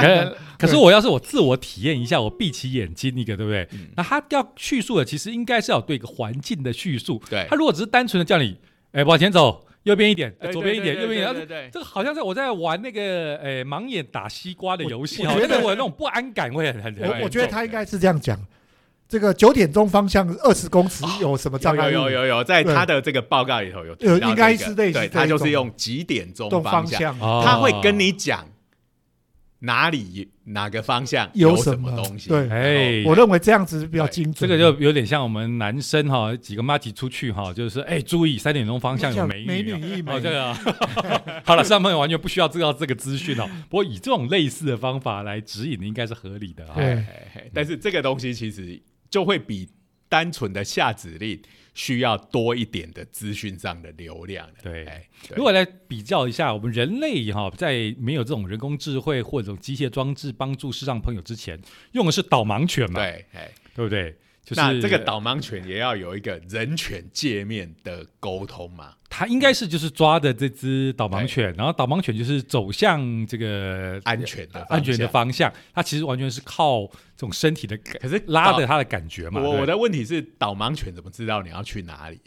[0.57, 3.69] 可是我要是我自我体验一下，我闭起眼睛，一个对不对？
[3.95, 7.21] 那他要叙述的，其实应该是要对一个环境的叙述。
[7.29, 8.57] 对，他如果只是单纯的叫你，
[8.93, 9.66] 哎，往前走。
[9.87, 11.33] 右边一点，左边一点，右边一点。
[11.33, 16.95] 对对这个好像是我在玩那个诶盲眼打西瓜的游戏，我觉得我那种不安感会很很。
[16.99, 18.37] 我我觉得他应该是这样讲，
[19.07, 21.89] 这个九点钟方向二十公尺有什么障碍？
[21.89, 23.95] 有有有有，在他的这个报告里头有。
[24.01, 28.45] 有，应该是类似，他就是用几点钟方向，他会跟你讲。
[29.59, 32.29] 哪里哪个方向有什么东西？
[32.29, 34.35] 对，哎，我认为这样子是比较精准。
[34.35, 39.47] 这个就有点像我们男生哈，几个妈几出去哈，就是哎，注意三点钟方向有美女。
[39.47, 40.13] 美女一枚。
[40.13, 40.53] 哦，这个
[41.43, 43.49] 好了，上朋友完全不需要知道这个资讯哦。
[43.69, 46.63] 不过以这种类似的方法来指引，应该是合理的。
[46.75, 47.03] 对，
[47.53, 49.67] 但是这个东西其实就会比
[50.09, 51.41] 单纯的下指令。
[51.77, 54.49] 需要多一点的资讯上的流量。
[54.63, 62.99] 对，如果来比较一下，我们人类哈，在没有这种人工智慧或者机械装置帮助视障朋友之前，用的是导盲犬嘛？
[62.99, 63.23] 对，
[63.75, 64.15] 对不对？
[64.55, 68.93] 那这个导盲犬也要有一个人犬界面的沟通嘛？
[69.09, 75.51] 它应该是就是抓的这只导盲犬，然后导盲犬就是走向这个安全的安全的方向。
[75.73, 79.41] 它其实完全是靠这种身体的，可是拉着它的感觉嘛。
[79.41, 82.19] 我我的问题是，导盲犬怎么知道你要去哪里？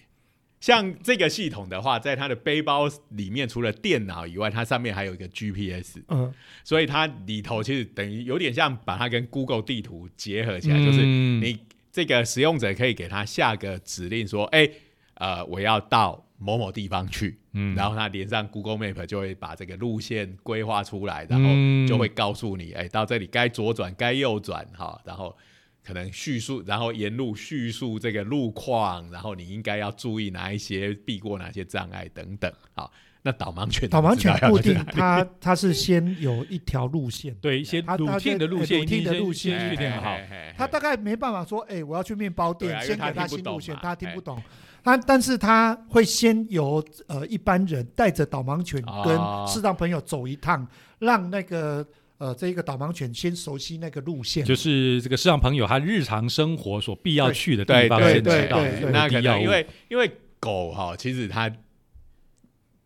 [0.61, 6.01] 像这个系统的话，在它的背包里面，除了电脑以外，它上面还有一个 GPS。
[6.09, 6.31] 嗯，
[6.65, 11.59] 所以它里头其实等于有点像把它跟 Google 地图结合起来，就是你。
[11.93, 14.71] 这个使用者可以给他下个指令说：“哎，
[15.15, 21.49] 呃，我要到某某地方去。”嗯，然后他连上 Google Map 就会把这个路线规划出来，然后
[21.89, 25.37] 就会告诉你：“哎，到这里该左转，该右转。”哈，然后
[25.83, 32.53] 可能叙述，然后沿路叙述这个路况，然后你应该要注意哪一些，避过哪些障碍等等。
[32.75, 32.93] 好。
[33.23, 40.17] 那导盲犬，导盲犬固定，它它是先有一条路线，对一些路径的路线，路径的路线确定好。
[40.57, 44.43] 它大概没办法说，哎，我要去面包店，先给他新路线，他听不懂。
[44.83, 50.67] 他但是他会先由呃一般人带着导盲犬跟视障朋友走一趟，
[51.01, 58.63] 让那个呃这一个导盲犬先熟悉那个路线，就是这个视障朋友他日常生活所必要去的地方先知道。
[58.91, 61.53] 那可能因为因为狗哈，其实它。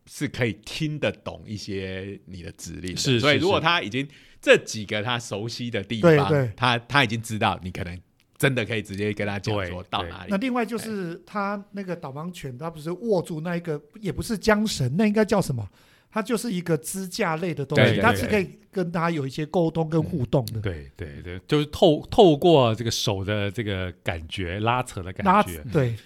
[0.06, 4.06] 是可以听得懂一些你的指令，是，所以如果他已经
[4.40, 7.98] 这几个他熟悉的地方，他他已经知道，你可能
[8.36, 10.30] 真的可以直接跟他讲说到哪里。
[10.30, 15.66] 那另外就是他那个导盲犬，他不是握住那一个，也不是缰绳，那应该叫什么？
[16.14, 20.60] 它就是一个支架类的东西，对对它是可以跟它有一些沟通跟互动的。
[20.60, 25.96] 对对对，就是透透过这个手的这个感觉拉扯的感觉，对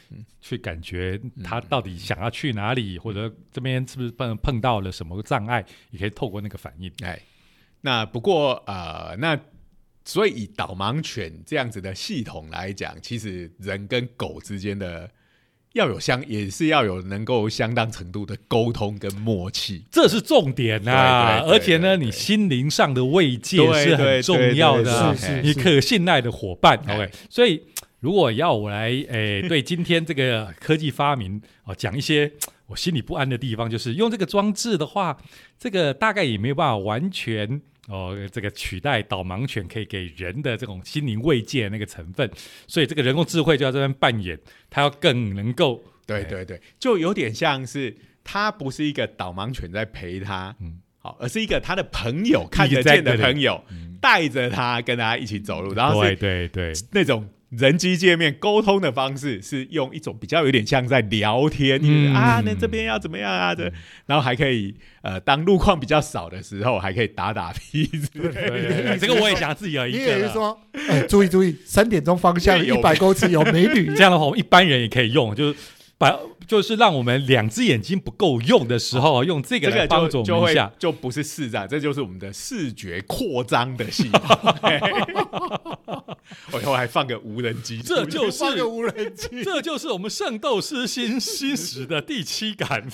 [0.41, 6.91] 去感觉他到底想要去哪里，或者这边是不是碰碰到了什么障碍，也可以透过那个反应。
[7.03, 7.21] 哎，
[7.83, 9.39] 那不过呃，那
[10.07, 15.11] 所以以导盲犬这样子的系统来讲，其实人跟狗之间的
[15.79, 19.85] 要有相，也是要有能够相当程度的沟通跟默契。
[19.91, 21.41] 这是重点啊！
[21.41, 26.79] 对对对而且呢，你心灵上的慰藉对是很重要的啊，是是你可信赖的伙伴。
[26.87, 27.63] 哎 OK，所以
[28.01, 32.31] 如果要我来诶、 对今天这个科技发明哦讲一些
[32.67, 35.17] 我心里不安的地方，就是用这个装置的话，
[35.59, 37.63] 这个大概也没有办法完全。
[37.89, 42.31] 哦，这个取代导盲犬可以给人的这种心灵慰藉的那个成分，
[42.67, 53.65] 所以这个人工智慧就要这边扮演，它要更能够对对对，就有点像是它不是一个导盲犬在陪他，嗯嗯，好，而是一个他的朋友看得见的朋友
[54.01, 63.55] 带着他跟他一起走路，然后对是对对，那种人机界面沟通的方式，是用一种比较有点像在聊天，嗯啊，那这边要怎么样啊？
[63.55, 63.73] 这，
[64.07, 67.59] 然后还可以呃，当路况比较少的时候，还可以打打的。
[68.13, 70.19] 对对对 这个我也想自己有一你个了。
[70.19, 75.59] 也是说，哎，注意注意，三点钟方向有一百公尺有美女 这样的话，我们一般人也可以用，就是
[75.99, 80.73] 把就是让我们两只眼睛不够用的时候，用这个这个来帮助我们一下。
[80.79, 84.23] 就不是视障，这就是我们的视觉扩张的系统。
[86.53, 92.87] 我以后还放个无人机，这就放个是无人机，这就是我们圣斗士星星矢的第七感。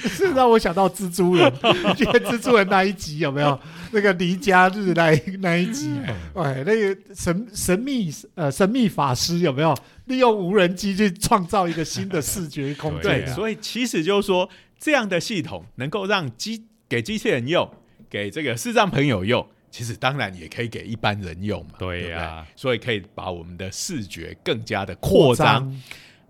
[0.08, 3.58] 是让我想到蜘蛛人，你记得蜘蛛人那一集有没有？
[3.90, 5.90] 那个离家日那一那一集，
[6.34, 9.74] 哎，那个神神秘呃神秘法师有没有
[10.04, 13.24] 利用无人机去创造一个新的视觉空， 间？
[13.24, 14.46] 对所以其实就是说，
[14.78, 17.66] 这样的系统能够让机给机器人用，
[18.10, 21.70] 给这个视障朋友用，其实当然也可以给一般人用嘛。
[21.78, 25.74] 对呀呀、所以可以把我们的视觉更加的扩张。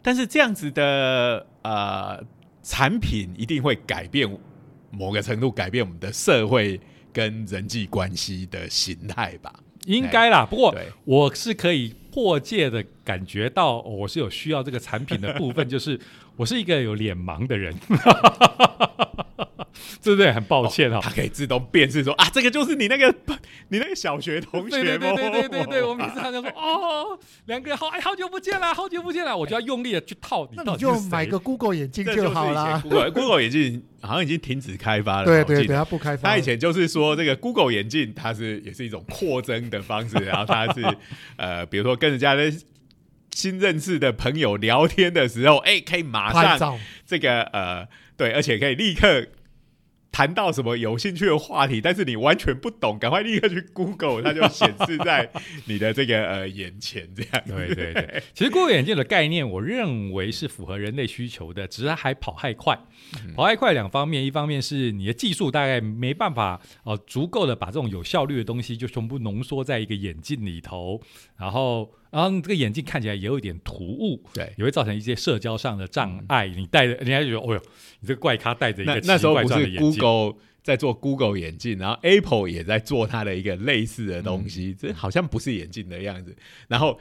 [0.00, 2.22] 但是这样子的呃
[2.68, 4.28] 产品一定会改变
[4.90, 6.78] 某个程度改变我们的社会
[7.14, 9.50] 跟人际关系的形态吧？
[9.86, 10.74] 应该啦，不过
[11.06, 15.98] 我是可以迫切的感觉到，哦我是有需要这个产品的部分， 就是
[16.36, 17.74] 我是一个有脸盲的人，
[20.02, 20.32] 对不对？
[20.32, 23.14] 很抱歉哈、它可以自动辨识说啊，这个就是你那个
[23.68, 32.80] 你那个小学同学对对对对对对我每次他就说哦，两个人好哎，好久不见了，好久不见了，我就要用力的去套你那你就买谁个 Google 眼镜就是好啦。
[32.84, 35.24] Google Google 眼镜好像已经停止开发了。
[35.24, 36.30] 对对对，它不开发。
[36.30, 40.82] 它以前就是说，这个 Google 眼镜它是也是一种扩增的方式，然后它是
[41.36, 42.52] 呃，比如说跟人家的
[43.32, 49.26] 新认识的朋友聊天的时候，哎，可以马上这个呃，对，而且可以立刻
[50.10, 55.30] 谈到什么有兴趣的话题，但是你完全不懂，赶快立刻去 Google， 它就显示在
[55.66, 57.42] 你的这个呃眼前这样。
[57.46, 62.78] 对对对，其实 Google 眼镜的概念，我认为是符合人类需求的，只是它还跑太快。
[63.36, 71.00] 跑太快两方面，一方面是你的技术大概没办法哦、呃足够的把这种有效率的东西就全部浓缩在一个眼镜里头，
[71.36, 76.48] 然后然后这个眼镜看起来也有一点突兀，对，也会造成一些社交上的障碍。
[76.48, 77.62] 你戴着，人家就觉得，哦哟，
[78.00, 80.00] 你这个怪咖戴着一那个奇怪那时候不是状的眼镜。
[80.00, 86.36] Google 在做 Google 眼镜，然后 Apple 也在做它的一个类似的东嗯西，这好像不是眼镜的样子。
[86.66, 86.98] 然后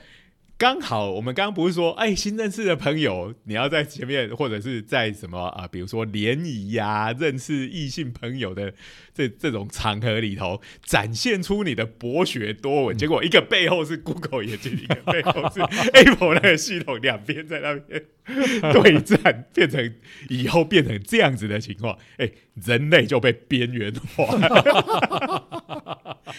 [0.57, 8.73] 刚好我们刚刚不是说，哎，新认识的朋友，你要在前面或者是在什么啊、比如说联谊呀、认识异性朋友的
[9.13, 12.97] 这这种场合里头，展现出你的博学多闻。
[12.97, 15.61] 结果一个背后是 Google 眼镜，一个背后是
[15.93, 18.03] Apple 那个系统，两边在那边
[18.73, 19.93] 对战，变成
[20.29, 22.31] 以后变成这样子的情况，哎，
[22.65, 24.35] 人类就被边缘化，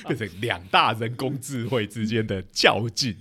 [0.09, 3.15] 变成两大人工智慧之间的较劲。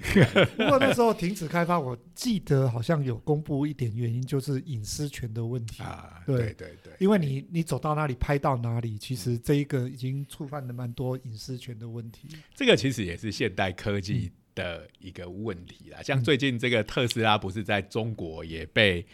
[0.57, 5.83] 不过那时候停止开发，我记得好像有公布一点原因，就是隐私权的问题。
[5.83, 12.29] 啊，对对对对，因为你你走到哪里拍到哪里，其实这一个已经触犯了蛮多隐私权的问题。
[12.55, 16.01] 这个其实也是现代科技的一个问题啦。
[16.01, 19.05] 像最近这个特斯拉不是在中国也被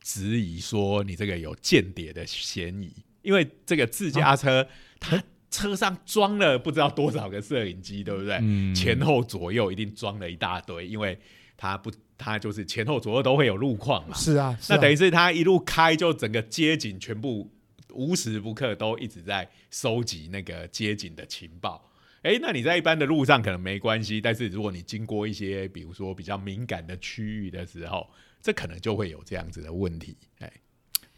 [0.00, 4.66] 质疑说你这个有间谍的嫌疑，因为这个自家车
[5.00, 5.22] 它
[5.52, 8.38] 车上装了不知道多少个摄影机，对不对？
[8.40, 11.16] 嗯前后左右一定装了一大堆，因为
[11.56, 14.16] 它不，它就是前后左右都会有路况嘛。
[14.16, 17.52] 是啊，是啊那等于是他一路开，就整个街景全部
[17.92, 21.90] 无时不刻都一直在收集那个街景的情报。
[22.22, 28.08] 诶，那你在一般的路上可能没关系，但是如果你经过一些比如说比较敏感的区域的时候，
[28.40, 30.16] 这可能就会有这样子的问题。
[30.38, 30.50] 哎，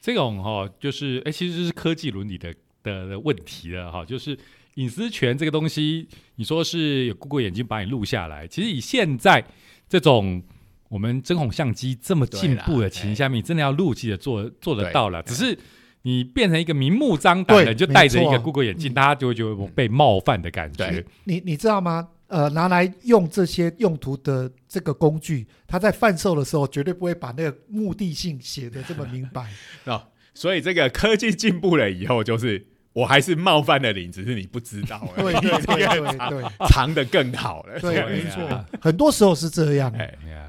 [0.00, 2.54] 这种哈，就是哎，其实是科技伦理的
[2.84, 4.38] 的的问题了哈，就是
[4.74, 6.06] 隐私权这个东西，
[6.36, 9.44] 你说是有 Google 眼睛把你录下来，其实以现在
[9.88, 10.40] 这种
[10.88, 15.58] 我们针孔相机这么进步的情况下面，真的要录记的做做得到了，只是
[16.02, 21.04] 你变成一个明目张胆的，就戴着一个 Google 眼镜，大家就会觉得被冒犯的感觉。
[21.24, 22.10] 你你知道吗？
[22.26, 29.48] 呃，拿来用这些用途的这个工具，他在贩售的时候绝对不会把那个目的性写的这么明白。
[29.84, 35.06] 哦，所以这个科技进步了以后，就是我还是冒犯了你，只是你不知道。
[35.16, 37.78] 对 对对对，藏的更好了。
[37.80, 39.92] 对，没错，很多时候是这样。
[39.98, 40.48] 哎呀，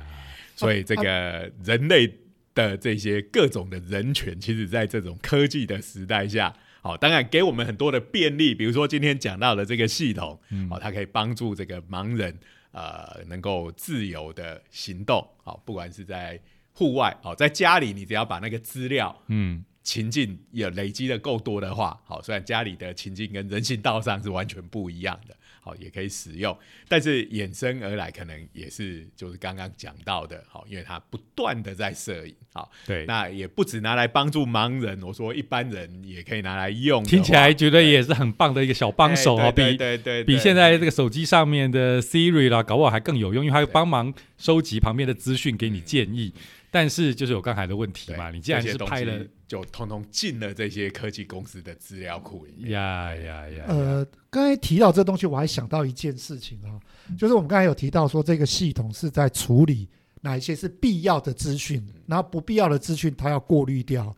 [0.55, 2.07] 所以这个人类
[2.53, 6.53] 的这些各种的人权，其实在这种科技的时代下。
[6.81, 10.39] 好，当然给我们很多的便利，比如说今天讲到的这个系统，
[10.69, 12.37] 哦，它可以帮助这个盲人
[12.71, 16.39] 呃能够自由的行动，好，不管是在
[16.73, 19.65] 户外，好，在家里，你只要把那个资料，嗯。
[19.85, 26.57] 情境也累积的够多的话，好，虽然家里的情境跟人行道上是完全不一样的，好，也可以使用，
[26.89, 46.33] 但是衍生而来可能也是就是刚刚讲到的，好，因为它不断的在摄影，好，对，那也不止拿来帮助盲人，我说一般人也可以拿来用，听起来觉得也是很棒的一个小帮手哦，比对对比现在这个手机上面的 Siri 啦，搞不好还更有用，因为它会帮忙收集旁边的资讯，给你建议。
[46.71, 52.71] 但是就是有刚才的问题嘛，你既然是拍了，就通通进了这些科技公司的资料库里面。
[52.71, 53.65] 呀呀呀！
[53.67, 56.79] 呃，刚才提到这东西，我还想到一件事情啊，
[57.17, 59.87] 就是我们刚才有提到说，这个系统是在处理
[60.21, 64.15] 哪一些是必要的资讯，然后不必要的资讯它要过滤掉。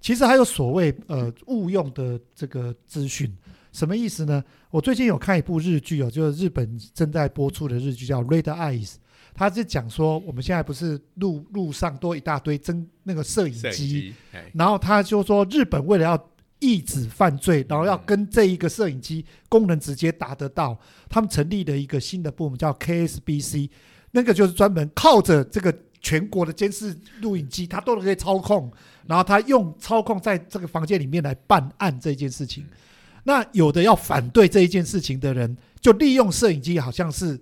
[0.00, 3.34] 其实还有所谓呃误用的这个资讯，
[3.72, 4.44] 什么意思呢？
[4.70, 8.90] 我最近有看一部日剧哦，就是日本正在播出的日剧叫《Red Eyes》。
[9.38, 14.14] 他是讲说，我们现在不是路路上多一大堆真那个摄影机，
[14.54, 20.80] 然后他就说，日本为了要抑制犯罪，然后要跟这一个摄影机功能直接达得到，
[21.10, 23.68] 他们成立了一个新的部门叫 KSBC，
[24.12, 25.70] 那个就是专门靠着这个
[26.00, 28.72] 全国的监视录影机，他都可以操控，
[29.06, 32.64] 然后他用操控在这个房间里面来办案这件事情。
[33.24, 37.38] 那有的要反对这一件事情的人，就利用摄影机，好像是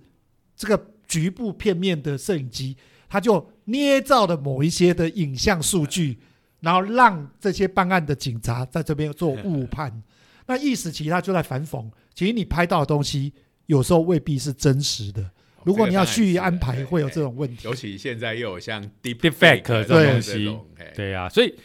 [0.57, 0.87] 这个。
[1.07, 2.75] 局部片面的摄影机，
[3.07, 6.17] 他就捏造了某一些的影像数据，
[6.59, 10.03] 然后让这些办案的警察在这边做误判。
[10.47, 13.33] 那意思其实他就在反讽，其实你拍到的东西
[13.65, 15.29] 有时候未必是真实的。
[15.63, 17.67] 如果你要蓄意安排，会有这种问题。
[17.67, 20.57] 尤其现在又有像 deepfake 这种东西，
[20.95, 21.55] 对呀，所以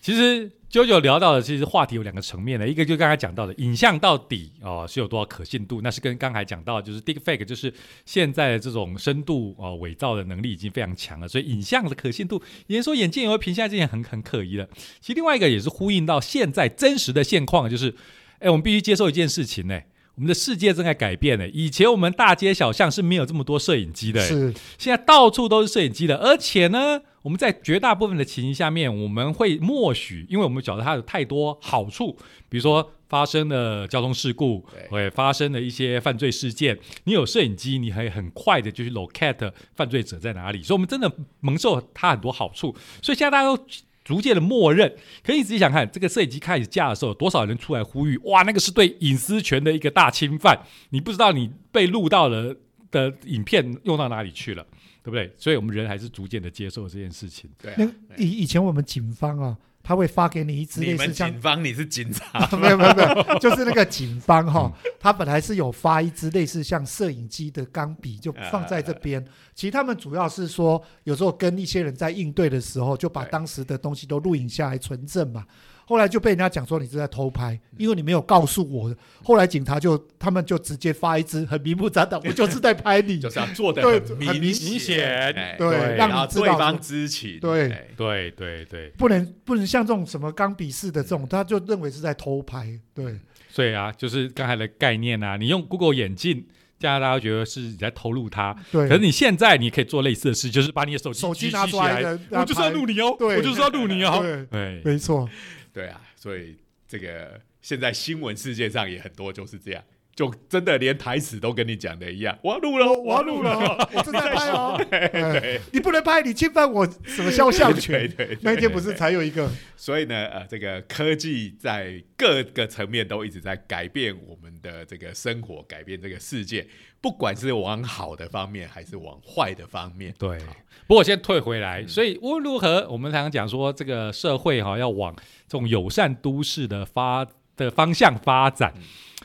[0.00, 0.50] 其实。
[0.70, 7.74] 九九聊到的其实话题有两个层面的，一个就刚才讲到的影像到底哦是有多少可信度，那是跟刚才讲到就是 deepfake，就是
[8.06, 14.68] 现在的这种深度哦伪造的能力已经非常强了，所以影像的可信度，有人说眼镜也会屏，现在这件很很可疑了。
[15.00, 17.92] 其实另外一个也是呼应到现在真实的现况，就是
[18.38, 19.80] 哎，我们必须接受一件事情呢。
[20.14, 21.48] 我们的世界正在改变呢。
[21.48, 26.16] 以前我们大街小巷是没有这么多摄影机的，是现在到处都是摄影机的。
[26.16, 32.16] 而且呢，我们在绝大部分的情形下面，我们会默许，因为我们觉得它有太多好处，
[32.48, 36.78] 比如说发生的交通事故，会发生的一些犯罪事件。
[37.04, 40.62] 你有摄影机，你可以很快的就去 locate 犯罪者在哪里。
[40.62, 42.74] 所以，我们真的蒙受它很多好处。
[43.02, 43.64] 所以现在大家都。
[44.02, 44.92] 逐渐的默认，
[45.22, 48.16] 可以仔细想看，这个摄影机开始架的时候，多少人出来呼吁？
[48.24, 50.58] 哇，那个是对隐私权的一个大侵犯！
[50.88, 52.56] 你不知道你被录到了
[52.90, 54.66] 的影片用到哪里去了，
[55.02, 55.32] 对不对？
[55.36, 57.50] 所以我们人还是逐渐的接受这件事情。
[57.58, 57.74] 对，
[58.16, 59.56] 以以前我们警方啊。
[59.82, 62.46] 他会发给你一支类似像警方，你是警察？
[62.58, 64.70] 没有没有没有，就是那个警方哈，
[65.00, 69.26] 他本来是有发一支类似像摄影机的钢笔，就放在这边。
[69.54, 75.46] 其实他们主要是说，有时候跟一些人在应对的时候，就把当时的东西都录影下来存证嘛。
[75.90, 78.94] 后来就被人家讲说你是在偷拍，因为你没有告诉我。
[79.24, 93.18] 后来警察就他们就直接发一支很明目张胆， 我就是在拍你，就是要做的很明显，对，让对方知情，对对对对，不能不能像这种什么钢笔式的这种，他就认为是在偷拍，对。
[93.48, 96.46] 所以啊，就是刚才的概念啊，你用 Google 眼镜，
[96.78, 98.88] 加拿大家觉得是你在偷录他，对。
[98.88, 104.20] 可是你现在你可以做类似的事，就是把你的手机手机拿出来，我就是要录你哦，我就是要录你哦，
[104.52, 105.28] 对，没错。
[105.72, 106.56] 对啊，所以
[106.88, 109.84] 这个现在新闻世界上也很多就是这样，
[110.14, 113.58] 就真的连台词都跟你讲的一样，我要录了，我要录了，
[113.94, 114.78] 我正在拍哦。
[114.90, 118.08] 对，你不能拍，你侵犯我什么肖像权？
[118.16, 119.50] 对对，那一天不是才有一个？
[119.76, 126.66] 所以呢，呃，这个科技在各个层面都一直在改变我们的这个生活，改变这个世界，
[127.00, 130.14] 不管是往好的方面还是往坏的方面。
[130.18, 130.38] 对，
[130.86, 135.14] 不过先退回来，所以无论如何，我们常常讲说，这个社会哈要往
[135.48, 138.74] 这种友善都市的发的方向发展。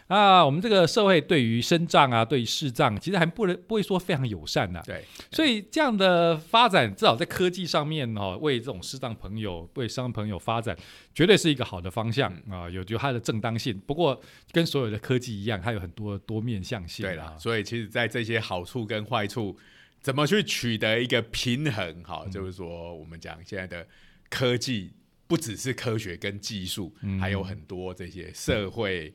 [0.07, 4.79] 啊，我们这个社会对于生障啊，对于视障，其实还不能不会说非常友善的。
[4.85, 10.77] 对，所以这样的发展，至少在科技上面哦，为这种视障朋友、为商朋友发展，
[11.15, 13.79] 绝对是一个好的方向啊，有有它的正当性。
[13.87, 17.03] 不过，跟所有的科技一样，它有很多多面向性。
[17.03, 19.57] 对啦，所以其实，在这些好处跟坏处，
[20.01, 22.03] 怎么去取得一个平衡？
[22.03, 23.87] 哈，就是说，我们讲现在的
[24.29, 24.93] 科技，
[25.25, 29.11] 不只是科学跟技术，还有很多这些社会。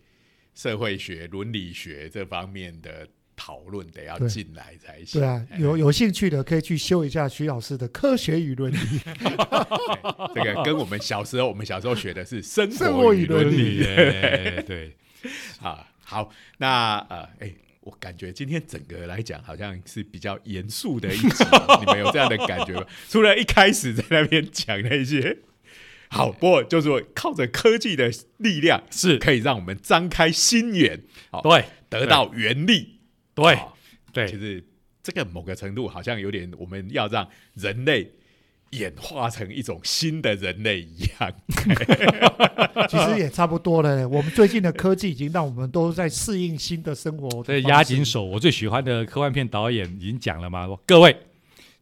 [0.60, 5.18] 社会学、伦理学这方面的讨论得要进来才行。
[5.18, 8.76] 对啊，有有兴趣的可以去修一下徐老师的科学与伦理。
[10.34, 13.78] 这个跟我们小时候，我们小时候学的是生活与伦理。
[14.68, 14.94] 对，
[15.62, 21.44] 啊，好，那呃，哎，我感觉今天整个来讲好像是比较严肃的一集，
[21.80, 22.86] 你们有这样的感觉吗？
[23.08, 25.38] 除了一开始在那边讲那些。
[26.12, 29.16] 好，不过就是说，靠着科技的力量，是。
[29.18, 32.98] 可以让我们张开心眼，好，对，得到原力，
[33.32, 33.56] 对，
[34.12, 34.64] 对，其实
[35.04, 38.10] 这个某个程度好像有点，我们要让人类
[38.70, 41.32] 演化成一种新的人类一样，
[42.90, 44.08] 其实也差不多了。
[44.08, 47.44] 我们最近的科技已经让我们都在适应新的生活。
[47.44, 51.16] 所以压紧手，我最喜欢的科幻片导演已经讲了嘛，各位。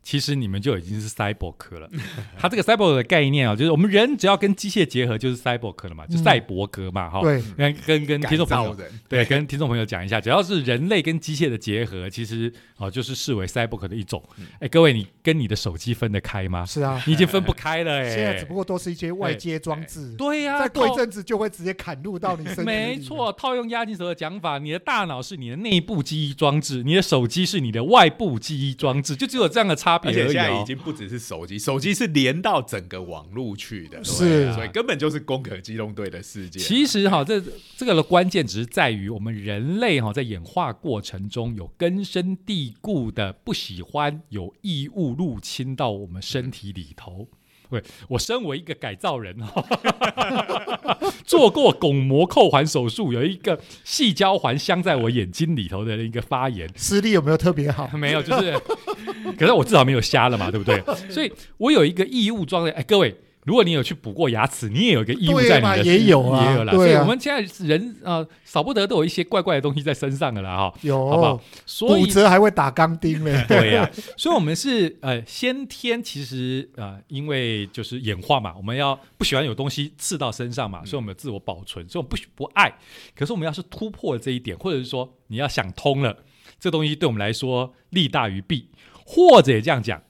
[0.09, 1.87] 其实你们就已经是 cyborg 了。
[2.41, 7.21] 它这个 cyborg 的概念啊，就是我们人只要跟机械结合，就是 cyborg 了嘛，就赛博格嘛，哈。
[7.21, 7.43] 对。
[7.59, 8.75] 跟跟跟听众朋友，
[9.07, 14.23] 对，跟听众朋友讲一下，只要是人类跟机械的结合，其实哦，就是视为 cyborg 的一种。
[14.61, 16.65] 哎，各位，你跟你的手机分得开吗？
[16.65, 17.99] 是啊，你已经分不开了。
[17.99, 20.15] 哎，现在只不过都是一些外接装置。
[20.17, 20.59] 对呀。
[20.59, 22.63] 再过一阵子就会直接砍入到你身体。
[22.63, 30.79] 没错，套用押金手的讲法，你的大脑是你的内部记忆装置，你的手机是你的外部记忆装置，就只有这样的差别而已经。
[30.79, 36.59] 不只是手机，手机是连到整个网络去的，是，所以根本就是攻壳机动队的世界。
[36.61, 37.43] 其实哈，这
[37.77, 47.29] 这个的关键只是在于我们人类哈，在演化过程中有根深蒂固的不喜欢有异物入侵到我们身体里头。
[47.71, 49.65] 对，我身为一个改造人哈，
[51.25, 57.89] 做过巩膜扣环手术，有一个细胶环镶在我眼睛里头的一个发炎，视力有没有特别好？
[57.97, 58.59] 没有，就是，
[59.39, 60.83] 可是我至少没有瞎了嘛，对不对？
[61.11, 63.15] 所以我有一个异物装的，哎，各位。
[63.49, 66.73] 如果你有去补过牙齿，你也有一个义务在你的也有啊，也有啊。
[66.73, 70.75] 所以我们现在人啊，少不得都有一些怪怪的东西在身上的啦，哈。
[70.83, 71.41] 有，好不好？
[71.89, 73.43] 骨折还会打钢钉嘞。
[73.49, 82.71] 对呀，所以我们是呃先天其实呃，因为就是演化嘛，我们要不喜欢有东西刺到身上嘛，所以我们自我保存，所以我们不不爱。
[83.17, 86.15] 可是我们要是突破了这一点，或者是说你要想通了，
[86.61, 88.69] 这东西对我们来说利大于弊，
[89.07, 90.03] 或者也这样讲，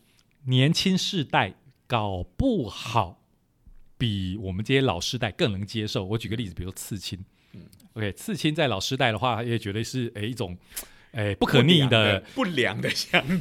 [0.47, 1.55] 年轻世代
[1.87, 3.18] 搞不好。
[3.99, 6.05] 比我们这些老师代更能接受。
[6.05, 7.19] 我举个例子，比如说刺青，
[7.53, 7.63] 嗯
[7.95, 10.57] ，OK，刺青在老师代的话，也觉得是诶一种
[11.13, 13.41] 诶不可逆的不良的象征，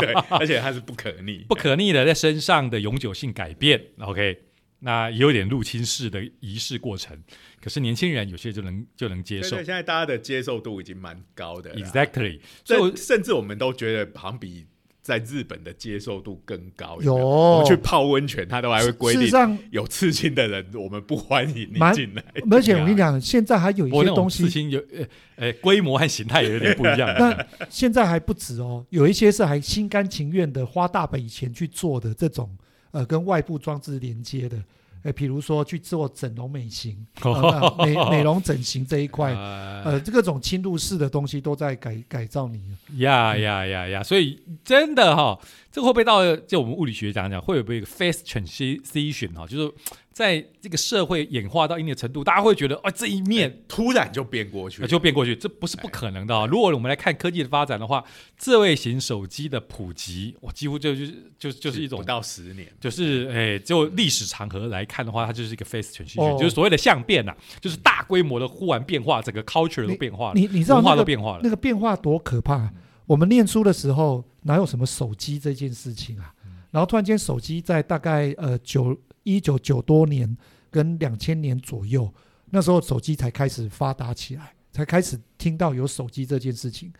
[0.00, 3.80] 对， 而且它是不可逆、不可逆的在身上的永久性改变。
[4.00, 4.42] OK，
[4.80, 7.22] 那也有点入侵式的仪式过程。
[7.60, 9.56] 可是年轻人有些就能就能接受。
[9.56, 14.66] 现在大家的接受度已经蛮高的，Exactly，所以甚至我们都觉得好像比。
[15.02, 16.96] 在日本的接受度更高。
[17.02, 22.24] 有，我们去泡温泉，他都还会规定，有刺青的人我们不欢迎你进来。
[22.50, 25.04] 而且我跟你讲，现在还有一些东西，刺青有呃
[25.36, 27.12] 呃规模和形态有点不一样。
[27.18, 32.48] 那现在还不止哦，有一些是还心甘情愿的花大本钱去做的这种
[32.92, 34.56] 呃跟外部装置连接的。
[35.02, 36.96] 哎，比如说去做整容美型、
[37.78, 42.62] 美美容整形这一块，呃，这个种侵入式的东西都在改改造你。
[42.98, 44.02] 呀呀呀呀！
[44.02, 45.38] 所以真的哈，
[45.70, 49.72] 这个会不会到就我们物理学讲讲，会不会一个 face transition 哈，就是。
[50.12, 56.46] 在这个社会演化到一定的程度，大家会觉得，哦，这一面突然就变过去，就变过去，这不是不可能的啊！
[56.46, 58.04] 如果我们来看科技的发展的话，
[58.36, 72.70] 智慧型手机的普及，我几乎就就是就就是一种不到十年，就是哎，就历史长河来看的话，它就是一个 face transition，就是所谓的相变呐，就是大规模的忽然变化，整个 culture 都变化了，你你知道文化都变化了，那个变化多可怕！
[73.06, 76.32] 我们念书的时候哪有什么手机这件事情啊？
[76.70, 80.36] 然后突然间手机在大概呃九一九九多年。
[80.72, 82.10] 跟两千年左右，
[82.48, 86.90] 那时候手机才开始发达起来，才开始听到有手机这件事情。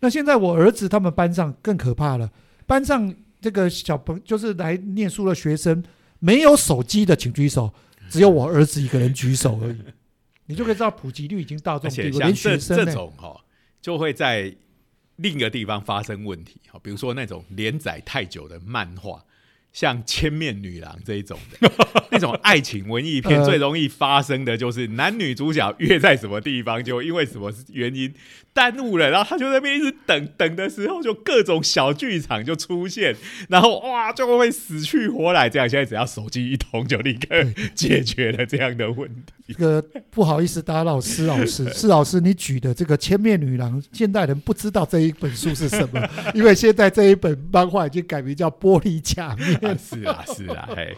[0.00, 2.30] 那现在我儿子他们班上更可怕了，
[2.66, 5.82] 班上这个小朋就是来念书的学生，
[6.18, 7.72] 没有手机的请举手，
[8.10, 9.78] 只有我儿子一个人举手而已。
[10.44, 13.42] 你就可以知道普及率已经到这种地步，连学生这种哈
[13.80, 14.54] 就会在
[15.16, 19.24] 另一个地方发生问题哈，比如说那种连载太久的漫画。
[19.74, 21.70] 像千面女郎这一种的
[22.10, 28.14] 那种爱情文艺片， 最容易发生的就是男女主角约在什么地方，就因为什么原因
[28.52, 33.16] 耽误了，然后他就在那边一直等等的时候，就各种小剧场就出现，
[33.48, 35.50] 然后哇就会死去活来。
[35.50, 37.44] 这样现在只要手机一通，就立刻
[37.74, 39.24] 解决了这样的问题。
[39.48, 49.58] 这个不好意思打扰施老师，施老师你举的这个千面女郎，现代人不知道这一本书是什么，因为现在这一本漫画已经改名叫《玻璃假面》。
[49.78, 50.94] 是啊，是啊， 嘿，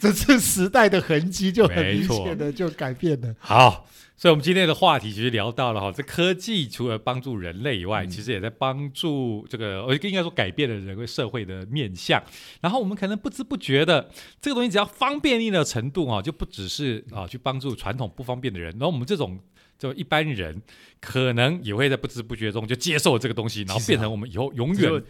[0.00, 3.34] 这是时代的痕迹，就很明显的就改变了。
[3.38, 12.22] 好，所以，我们今天的话题其实聊到了哈，这科技除了帮助人类以外，其实也在帮助这个，我应该说改变了人类社会的面相。
[12.60, 14.08] 然后，我们可能不知不觉的，
[14.40, 19.38] 这个东西只要方便一定的程度啊，就不只是啊去帮助传统不方便的人，然后我们这种
[19.78, 20.62] 就一般人，
[21.00, 25.02] 可能也会在不知不觉中就接受这个东西，然后变成我们以后永远。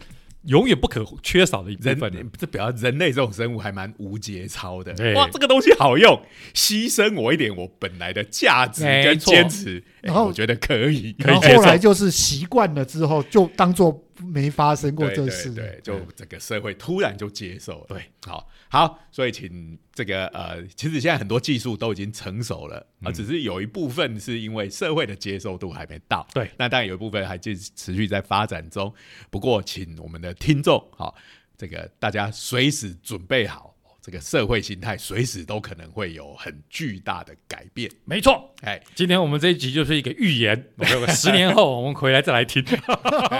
[0.47, 4.91] 永远不可缺少的一部分，这表示人类这种生物还蛮无节操的。
[5.15, 6.21] 哇，这个东西好用，
[6.53, 11.15] 牺牲我一点我本来的价值跟坚持，然后我觉得可以。
[11.19, 17.85] 然后后来就是习惯了之后，就当做没发生过这事，对，就整个社会突然就接受了。
[17.89, 18.49] 对，好。
[18.67, 26.27] 好，所以请这个呃，其实现在很多技术都已经成熟了啊，只是有一部分是因为社会的接受度还没到。
[26.33, 28.93] 对，那当然有一部分还继持续在发展中。
[29.29, 31.15] 不过，请我们的听众好，
[31.57, 33.74] 这个大家随时准备好。
[34.05, 37.89] 这个社会形态随时都可能会有很巨大的改变。
[38.03, 40.63] 没错，哎，今天我们这一集就是一个预言。
[41.09, 42.63] 十年后我们回来再来听，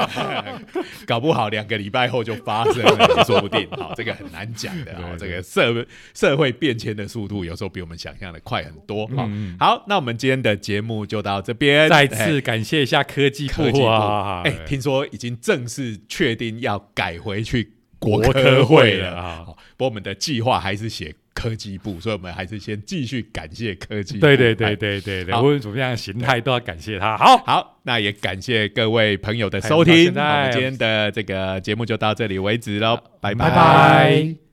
[1.05, 3.69] 搞不好两个礼拜后就发生了，也说不定。
[3.73, 4.91] 好，这个很难讲的。
[4.93, 5.85] 哦，这个社
[6.15, 9.05] 社会变迁的速度有时候比我们想象的快很多。
[9.09, 11.87] 好，好，那我们今天的节目就到这边。
[11.87, 13.85] 再次感谢一下科技科技部。
[13.85, 17.73] 哎，听说已经正式确定要改回去。
[17.97, 19.45] 国科会了啊！
[19.77, 24.19] 不过我们的计划还是写科技部，所以我们还是先继续感谢科技。
[24.19, 27.17] 对对对对对对，无论怎么样形态都要感谢他。
[27.17, 30.07] 好好，那也感谢各位朋友的收听。
[30.07, 34.44] 我们今天的这个节目就到这里为止喽，拜拜。